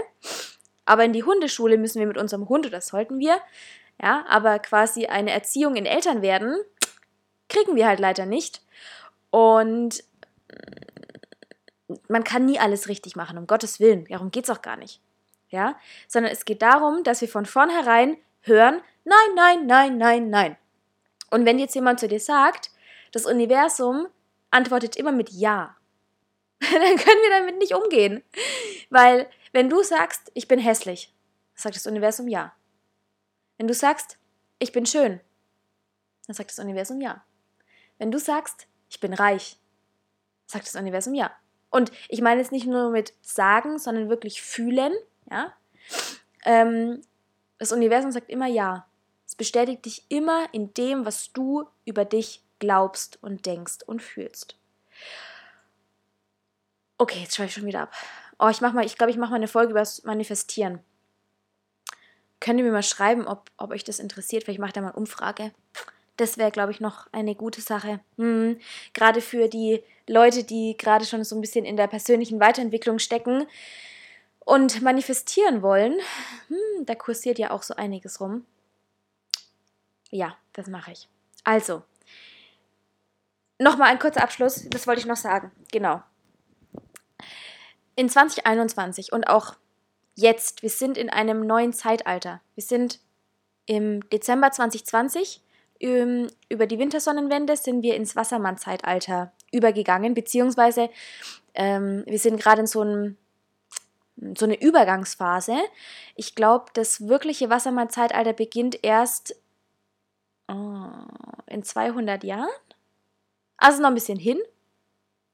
aber 0.86 1.04
in 1.04 1.14
die 1.14 1.24
Hundeschule 1.24 1.78
müssen 1.78 2.00
wir 2.00 2.08
mit 2.08 2.18
unserem 2.18 2.48
Hund, 2.50 2.66
oder 2.66 2.78
das 2.78 2.88
sollten 2.88 3.20
wir, 3.20 3.40
ja, 4.02 4.26
aber 4.28 4.60
quasi 4.60 5.08
eine 5.08 5.32
Erziehung 5.32 5.76
in 5.76 5.86
Eltern 5.86 6.22
werden, 6.22 6.56
kriegen 7.50 7.76
wir 7.76 7.88
halt 7.88 8.00
leider 8.00 8.26
nicht. 8.26 8.62
Und 9.30 10.04
man 12.08 12.24
kann 12.24 12.46
nie 12.46 12.60
alles 12.60 12.88
richtig 12.88 13.16
machen, 13.16 13.38
um 13.38 13.48
Gottes 13.48 13.80
Willen. 13.80 14.06
Darum 14.06 14.32
geht 14.32 14.46
es 14.46 14.50
auch 14.50 14.62
gar 14.62 14.78
nicht. 14.78 15.02
Ja, 15.50 15.80
sondern 16.08 16.32
es 16.32 16.44
geht 16.44 16.62
darum, 16.62 17.04
dass 17.04 17.22
wir 17.22 17.30
von 17.30 17.46
vornherein 17.46 18.18
hören, 18.42 18.82
nein, 19.06 19.36
nein, 19.36 19.66
nein, 19.66 19.98
nein, 19.98 20.30
nein. 20.30 20.58
Und 21.30 21.46
wenn 21.46 21.60
jetzt 21.60 21.76
jemand 21.76 22.00
zu 22.00 22.08
dir 22.08 22.20
sagt, 22.20 22.72
das 23.12 23.26
Universum 23.26 24.08
antwortet 24.52 24.96
immer 24.96 25.12
mit 25.12 25.30
Ja, 25.30 25.76
dann 26.60 26.72
können 26.98 27.22
wir 27.22 27.30
damit 27.30 27.58
nicht 27.58 27.74
umgehen. 27.74 28.24
Weil 28.90 29.30
wenn 29.52 29.70
du 29.70 29.84
sagst, 29.84 30.32
ich 30.34 30.48
bin 30.48 30.60
hässlich, 30.60 31.14
sagt 31.56 31.76
das 31.76 31.88
Universum 31.88 32.28
Ja. 32.28 32.54
Wenn 33.58 33.68
du 33.68 33.74
sagst, 33.74 34.18
ich 34.60 34.72
bin 34.72 34.86
schön, 34.86 35.20
dann 36.26 36.36
sagt 36.36 36.52
das 36.52 36.60
Universum 36.60 37.02
Ja. 37.02 37.24
Wenn 37.98 38.12
du 38.12 38.20
sagst, 38.20 38.68
ich 38.90 39.00
bin 39.00 39.14
reich, 39.14 39.58
sagt 40.46 40.66
das 40.66 40.76
Universum 40.76 41.14
Ja. 41.14 41.32
Und 41.70 41.92
ich 42.08 42.22
meine 42.22 42.40
jetzt 42.40 42.52
nicht 42.52 42.66
nur 42.66 42.90
mit 42.90 43.14
sagen, 43.22 43.78
sondern 43.78 44.10
wirklich 44.10 44.42
fühlen, 44.42 44.94
ja. 45.30 45.54
Ähm, 46.46 47.02
das 47.58 47.72
Universum 47.72 48.12
sagt 48.12 48.30
immer 48.30 48.48
Ja. 48.48 48.88
Es 49.28 49.36
bestätigt 49.36 49.86
dich 49.86 50.06
immer 50.10 50.48
in 50.54 50.74
dem, 50.74 51.06
was 51.06 51.34
du 51.34 51.68
über 51.86 52.06
dich 52.06 52.42
glaubst 52.60 53.22
und 53.22 53.46
denkst 53.46 53.80
und 53.86 54.02
fühlst. 54.02 54.56
Okay, 56.98 57.20
jetzt 57.20 57.36
schreibe 57.36 57.50
ich 57.50 57.54
schon 57.54 57.66
wieder 57.66 57.82
ab. 57.82 57.94
Oh, 58.40 58.48
ich 58.48 58.62
mach 58.62 58.74
mal, 58.74 58.86
ich 58.86 58.98
glaube, 58.98 59.12
ich 59.12 59.18
mache 59.18 59.32
mal 59.32 59.36
eine 59.36 59.48
Folge 59.48 59.72
über 59.72 59.82
das 59.82 60.04
Manifestieren. 60.04 60.80
Könnt 62.40 62.60
ihr 62.60 62.66
mir 62.66 62.72
mal 62.72 62.84
schreiben, 62.84 63.28
ob, 63.28 63.52
ob 63.58 63.72
euch 63.72 63.84
das 63.84 64.00
interessiert? 64.00 64.44
Vielleicht 64.44 64.60
mache 64.60 64.70
ich 64.70 64.74
da 64.74 64.82
mal 64.82 64.90
eine 64.90 64.98
Umfrage. 64.98 65.52
Das 66.16 66.38
wäre, 66.38 66.52
glaube 66.52 66.72
ich, 66.72 66.80
noch 66.80 67.08
eine 67.12 67.36
gute 67.36 67.62
Sache. 67.62 68.00
Hm, 68.18 68.60
gerade 68.94 69.22
für 69.22 69.48
die 69.48 69.84
Leute, 70.08 70.44
die 70.44 70.76
gerade 70.78 71.06
schon 71.06 71.24
so 71.24 71.36
ein 71.36 71.42
bisschen 71.42 71.66
in 71.66 71.78
der 71.78 71.88
persönlichen 71.88 72.40
Weiterentwicklung 72.40 72.98
stecken 73.00 73.46
und 74.40 74.82
manifestieren 74.82 75.62
wollen. 75.62 76.00
Hm, 76.48 76.86
da 76.86 76.96
kursiert 76.96 77.38
ja 77.38 77.52
auch 77.52 77.64
so 77.64 77.76
einiges 77.76 78.22
rum. 78.22 78.46
Ja, 80.12 80.36
das 80.54 80.68
mache 80.68 80.92
ich. 80.92 81.10
Also, 81.44 81.84
nochmal 83.60 83.90
ein 83.90 84.00
kurzer 84.00 84.24
Abschluss, 84.24 84.66
das 84.70 84.88
wollte 84.88 85.02
ich 85.02 85.08
noch 85.08 85.18
sagen. 85.18 85.52
Genau. 85.72 86.02
In 87.96 88.10
2021 88.10 89.12
und 89.12 89.28
auch 89.28 89.56
jetzt, 90.16 90.62
wir 90.62 90.70
sind 90.70 90.98
in 90.98 91.10
einem 91.10 91.46
neuen 91.46 91.74
Zeitalter. 91.74 92.42
Wir 92.56 92.64
sind 92.64 93.00
im 93.66 94.08
Dezember 94.10 94.52
2020, 94.52 95.42
ähm, 95.80 96.28
über 96.50 96.66
die 96.66 96.80
Wintersonnenwende 96.80 97.56
sind 97.56 97.84
wir 97.84 97.96
ins 97.96 98.16
Wassermann-Zeitalter 98.16 99.32
übergegangen, 99.52 100.14
beziehungsweise 100.14 100.90
ähm, 101.54 102.04
wir 102.08 102.20
sind 102.20 102.40
gerade 102.40 102.62
in 102.62 102.68
so 102.68 102.82
einem 102.82 103.18
so 104.36 104.46
eine 104.46 104.60
Übergangsphase. 104.60 105.56
Ich 106.16 106.34
glaube, 106.34 106.66
das 106.74 107.08
wirkliche 107.08 107.52
Wassermann-Zeitalter 107.52 108.34
beginnt 108.34 108.84
erst 108.84 109.36
in 110.48 111.64
200 111.64 112.24
Jahren? 112.24 112.50
Also 113.58 113.82
noch 113.82 113.90
ein 113.90 113.96
bisschen 113.96 114.20
hin. 114.20 114.40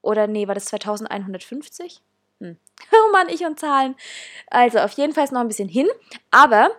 Oder 0.02 0.28
nee, 0.28 0.48
war 0.48 0.56
das 0.56 0.66
2150? 0.66 2.02
Hm. 2.40 2.58
Oh 2.92 3.12
Mann, 3.12 3.30
ich 3.30 3.46
und 3.46 3.60
Zahlen. 3.60 3.96
Also 4.48 4.80
auf 4.80 4.92
jeden 4.94 5.14
Fall 5.14 5.26
noch 5.32 5.42
ein 5.42 5.48
bisschen 5.48 5.70
hin. 5.70 5.88
Aber 6.32 6.72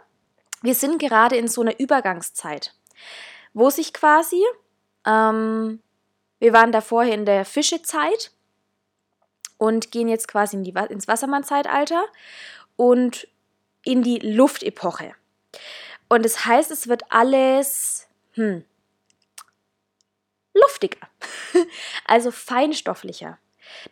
wir 0.63 0.75
sind 0.75 0.99
gerade 0.99 1.37
in 1.37 1.49
so 1.49 1.61
einer 1.63 1.79
Übergangszeit, 1.79 2.75
wo 3.53 3.71
sich 3.71 3.93
quasi, 3.93 4.43
ähm, 5.07 5.81
wir 6.39 6.53
waren 6.53 6.73
da 6.73 6.81
vorher 6.81 7.15
in 7.15 7.27
der 7.27 7.45
Fischezeit 7.45 8.31
und 9.59 9.91
gehen 9.91 10.09
jetzt 10.09 10.29
quasi 10.29 10.57
in 10.57 10.65
die, 10.65 10.75
ins 10.91 11.09
Wassermann-Zeitalter 11.09 12.05
und 12.77 13.29
in 13.85 14.03
die 14.03 14.19
Luftepoche. 14.19 15.15
Und 16.09 16.25
das 16.25 16.45
heißt, 16.47 16.71
es 16.71 16.89
wird 16.89 17.03
alles 17.11 18.04
hm, 18.35 18.65
luftiger, 20.53 21.09
also 22.07 22.31
feinstofflicher. 22.31 23.39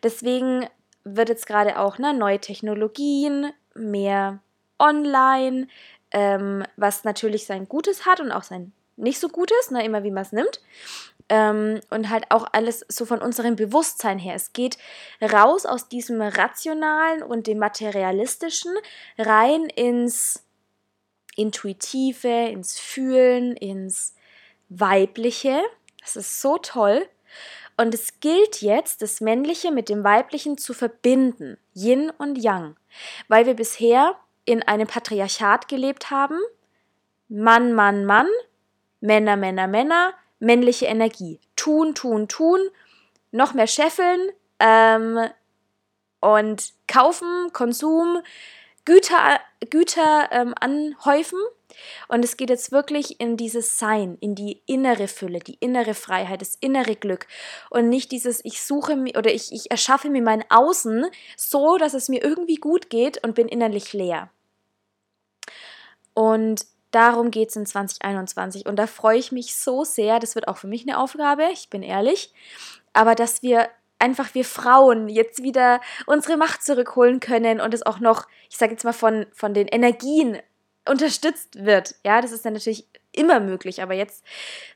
Deswegen 0.01 0.67
wird 1.03 1.29
jetzt 1.29 1.47
gerade 1.47 1.79
auch 1.79 1.97
ne, 1.97 2.13
neue 2.13 2.39
Technologien 2.39 3.51
mehr 3.75 4.39
online, 4.79 5.67
ähm, 6.11 6.63
was 6.77 7.03
natürlich 7.03 7.45
sein 7.45 7.67
Gutes 7.67 8.05
hat 8.05 8.19
und 8.19 8.31
auch 8.31 8.43
sein 8.43 8.71
nicht 8.95 9.19
so 9.19 9.27
Gutes, 9.27 9.71
ne, 9.71 9.83
immer 9.83 10.03
wie 10.03 10.11
man 10.11 10.23
es 10.23 10.31
nimmt. 10.31 10.61
Ähm, 11.29 11.79
und 11.89 12.09
halt 12.09 12.25
auch 12.29 12.47
alles 12.51 12.85
so 12.89 13.05
von 13.05 13.21
unserem 13.21 13.55
Bewusstsein 13.55 14.19
her. 14.19 14.35
Es 14.35 14.53
geht 14.53 14.77
raus 15.21 15.65
aus 15.65 15.87
diesem 15.87 16.21
Rationalen 16.21 17.23
und 17.23 17.47
dem 17.47 17.59
Materialistischen 17.59 18.73
rein 19.17 19.65
ins 19.65 20.43
Intuitive, 21.35 22.49
ins 22.49 22.79
Fühlen, 22.79 23.55
ins 23.55 24.15
Weibliche. 24.69 25.61
Das 26.01 26.15
ist 26.15 26.41
so 26.41 26.57
toll. 26.57 27.07
Und 27.77 27.93
es 27.93 28.19
gilt 28.19 28.61
jetzt, 28.61 29.01
das 29.01 29.19
Männliche 29.21 29.71
mit 29.71 29.89
dem 29.89 30.03
Weiblichen 30.03 30.57
zu 30.57 30.73
verbinden, 30.73 31.57
Yin 31.73 32.11
und 32.11 32.37
Yang, 32.37 32.75
weil 33.27 33.45
wir 33.45 33.55
bisher 33.55 34.15
in 34.45 34.61
einem 34.61 34.87
Patriarchat 34.87 35.67
gelebt 35.67 36.11
haben. 36.11 36.37
Mann, 37.29 37.73
Mann, 37.73 38.05
Mann, 38.05 38.27
Männer, 38.99 39.37
Männer, 39.37 39.67
Männer, 39.67 40.13
männliche 40.39 40.85
Energie. 40.85 41.39
Tun, 41.55 41.95
tun, 41.95 42.27
tun, 42.27 42.59
noch 43.31 43.53
mehr 43.53 43.67
scheffeln 43.67 44.29
ähm, 44.59 45.19
und 46.19 46.73
kaufen, 46.87 47.51
Konsum, 47.53 48.21
Güter, 48.85 49.39
Güter 49.69 50.29
ähm, 50.31 50.53
anhäufen. 50.59 51.39
Und 52.07 52.23
es 52.23 52.37
geht 52.37 52.49
jetzt 52.49 52.71
wirklich 52.71 53.19
in 53.19 53.35
dieses 53.35 53.79
Sein, 53.79 54.17
in 54.19 54.35
die 54.35 54.61
innere 54.67 55.07
Fülle, 55.07 55.39
die 55.39 55.57
innere 55.59 55.95
Freiheit, 55.95 56.41
das 56.41 56.55
innere 56.59 56.95
Glück. 56.95 57.25
Und 57.69 57.89
nicht 57.89 58.11
dieses, 58.11 58.45
ich 58.45 58.61
suche 58.61 58.95
mir 58.95 59.17
oder 59.17 59.33
ich, 59.33 59.51
ich 59.51 59.71
erschaffe 59.71 60.09
mir 60.09 60.21
mein 60.21 60.43
Außen 60.49 61.07
so, 61.35 61.77
dass 61.77 61.93
es 61.93 62.09
mir 62.09 62.23
irgendwie 62.23 62.55
gut 62.55 62.89
geht 62.89 63.23
und 63.23 63.33
bin 63.33 63.47
innerlich 63.47 63.93
leer. 63.93 64.29
Und 66.13 66.67
darum 66.91 67.31
geht 67.31 67.49
es 67.49 67.55
in 67.55 67.65
2021. 67.65 68.65
Und 68.65 68.75
da 68.75 68.87
freue 68.87 69.17
ich 69.17 69.31
mich 69.31 69.55
so 69.55 69.83
sehr. 69.83 70.19
Das 70.19 70.35
wird 70.35 70.47
auch 70.47 70.57
für 70.57 70.67
mich 70.67 70.83
eine 70.83 70.99
Aufgabe, 70.99 71.49
ich 71.51 71.69
bin 71.69 71.83
ehrlich. 71.83 72.33
Aber 72.93 73.15
dass 73.15 73.41
wir 73.41 73.69
einfach 74.03 74.35
wir 74.35 74.43
Frauen 74.43 75.07
jetzt 75.07 75.43
wieder 75.43 75.79
unsere 76.05 76.35
Macht 76.35 76.61
zurückholen 76.61 77.21
können 77.21 77.61
und 77.61 77.73
es 77.73 77.85
auch 77.85 77.99
noch, 77.99 78.27
ich 78.49 78.57
sage 78.57 78.73
jetzt 78.73 78.83
mal, 78.83 78.91
von, 78.91 79.25
von 79.31 79.53
den 79.53 79.67
Energien 79.67 80.39
unterstützt 80.85 81.63
wird. 81.63 81.95
Ja, 82.03 82.19
das 82.19 82.33
ist 82.33 82.43
dann 82.43 82.51
natürlich 82.51 82.85
immer 83.13 83.39
möglich, 83.39 83.81
aber 83.81 83.93
jetzt 83.93 84.25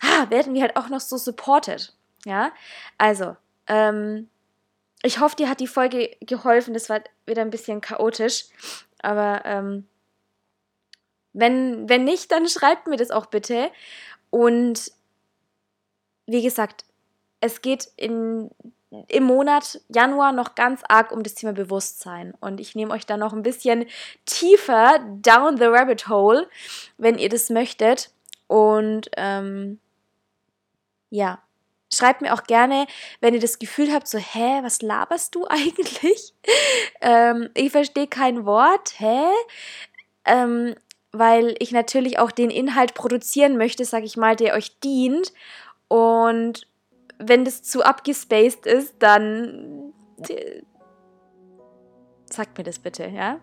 ah, 0.01 0.29
werden 0.29 0.53
wir 0.53 0.61
halt 0.61 0.77
auch 0.77 0.87
noch 0.87 1.01
so 1.01 1.17
supported. 1.17 1.93
Ja, 2.25 2.53
also, 2.97 3.35
ähm, 3.67 4.29
ich 5.03 5.19
hoffe, 5.19 5.35
dir 5.35 5.49
hat 5.49 5.59
die 5.59 5.67
Folge 5.67 6.15
geholfen. 6.21 6.73
Das 6.73 6.89
war 6.89 7.01
wieder 7.25 7.41
ein 7.41 7.49
bisschen 7.49 7.81
chaotisch, 7.81 8.45
aber 9.01 9.41
ähm, 9.43 9.87
wenn, 11.33 11.89
wenn 11.89 12.05
nicht, 12.05 12.31
dann 12.31 12.47
schreibt 12.47 12.87
mir 12.87 12.97
das 12.97 13.11
auch 13.11 13.25
bitte. 13.25 13.71
Und 14.29 14.91
wie 16.27 16.41
gesagt, 16.41 16.85
es 17.41 17.61
geht 17.61 17.89
in 17.97 18.49
im 18.89 19.23
Monat 19.23 19.81
Januar 19.89 20.31
noch 20.31 20.55
ganz 20.55 20.81
arg 20.87 21.11
um 21.11 21.23
das 21.23 21.35
Thema 21.35 21.53
Bewusstsein. 21.53 22.33
Und 22.39 22.59
ich 22.59 22.75
nehme 22.75 22.93
euch 22.93 23.05
da 23.05 23.17
noch 23.17 23.33
ein 23.33 23.43
bisschen 23.43 23.85
tiefer 24.25 24.99
down 25.21 25.57
the 25.57 25.65
rabbit 25.65 26.07
hole, 26.07 26.47
wenn 26.97 27.17
ihr 27.17 27.29
das 27.29 27.49
möchtet. 27.49 28.11
Und 28.47 29.09
ähm, 29.17 29.79
ja, 31.09 31.41
schreibt 31.93 32.21
mir 32.21 32.33
auch 32.33 32.43
gerne, 32.43 32.87
wenn 33.19 33.33
ihr 33.33 33.41
das 33.41 33.59
Gefühl 33.59 33.91
habt, 33.93 34.07
so, 34.07 34.17
hä, 34.17 34.59
was 34.63 34.81
laberst 34.81 35.35
du 35.35 35.45
eigentlich? 35.49 36.33
ähm, 37.01 37.49
ich 37.53 37.71
verstehe 37.71 38.07
kein 38.07 38.45
Wort, 38.45 38.99
hä? 38.99 39.25
Ähm, 40.25 40.75
weil 41.11 41.55
ich 41.59 41.71
natürlich 41.71 42.19
auch 42.19 42.31
den 42.31 42.49
Inhalt 42.49 42.93
produzieren 42.93 43.57
möchte, 43.57 43.85
sag 43.85 44.03
ich 44.03 44.17
mal, 44.17 44.35
der 44.35 44.53
euch 44.53 44.79
dient. 44.79 45.33
Und 45.87 46.67
wenn 47.19 47.45
das 47.45 47.63
zu 47.63 47.83
abgespaced 47.83 48.65
ist, 48.65 48.95
dann 48.99 49.93
sagt 52.29 52.57
mir 52.57 52.63
das 52.63 52.79
bitte, 52.79 53.07
ja? 53.07 53.39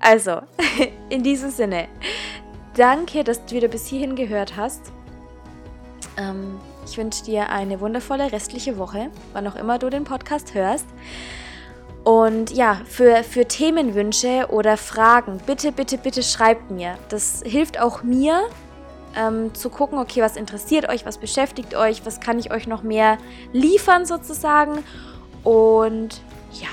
Also, 0.00 0.42
in 1.08 1.22
diesem 1.22 1.50
Sinne, 1.50 1.88
danke, 2.74 3.24
dass 3.24 3.44
du 3.46 3.54
wieder 3.54 3.68
bis 3.68 3.86
hierhin 3.86 4.16
gehört 4.16 4.56
hast. 4.56 4.92
Ähm, 6.18 6.60
ich 6.84 6.96
wünsche 6.98 7.24
dir 7.24 7.48
eine 7.50 7.80
wundervolle 7.80 8.32
restliche 8.32 8.78
Woche, 8.78 9.10
wann 9.32 9.46
auch 9.46 9.56
immer 9.56 9.78
du 9.78 9.90
den 9.90 10.04
Podcast 10.04 10.54
hörst. 10.54 10.86
Und 12.04 12.52
ja, 12.52 12.80
für, 12.84 13.24
für 13.24 13.46
Themenwünsche 13.46 14.46
oder 14.50 14.76
Fragen, 14.76 15.40
bitte, 15.44 15.72
bitte, 15.72 15.98
bitte 15.98 16.22
schreibt 16.22 16.70
mir. 16.70 16.96
Das 17.08 17.42
hilft 17.44 17.80
auch 17.80 18.04
mir, 18.04 18.48
ähm, 19.16 19.54
zu 19.54 19.70
gucken, 19.70 19.98
okay, 19.98 20.22
was 20.22 20.36
interessiert 20.36 20.88
euch, 20.88 21.06
was 21.06 21.18
beschäftigt 21.18 21.74
euch, 21.74 22.04
was 22.04 22.20
kann 22.20 22.38
ich 22.38 22.52
euch 22.52 22.66
noch 22.66 22.82
mehr 22.82 23.18
liefern 23.52 24.06
sozusagen. 24.06 24.84
Und 25.42 26.20
ja, 26.52 26.68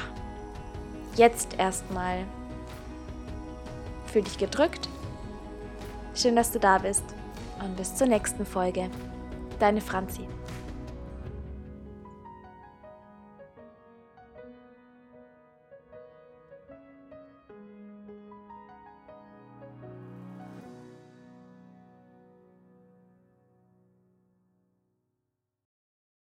jetzt 1.15 1.57
erstmal 1.57 2.25
fühl 4.07 4.23
dich 4.23 4.37
gedrückt. 4.37 4.89
Schön, 6.15 6.35
dass 6.35 6.51
du 6.51 6.59
da 6.59 6.77
bist 6.77 7.03
und 7.63 7.75
bis 7.75 7.95
zur 7.95 8.07
nächsten 8.07 8.45
Folge. 8.45 8.89
Deine 9.59 9.81
Franzi. 9.81 10.27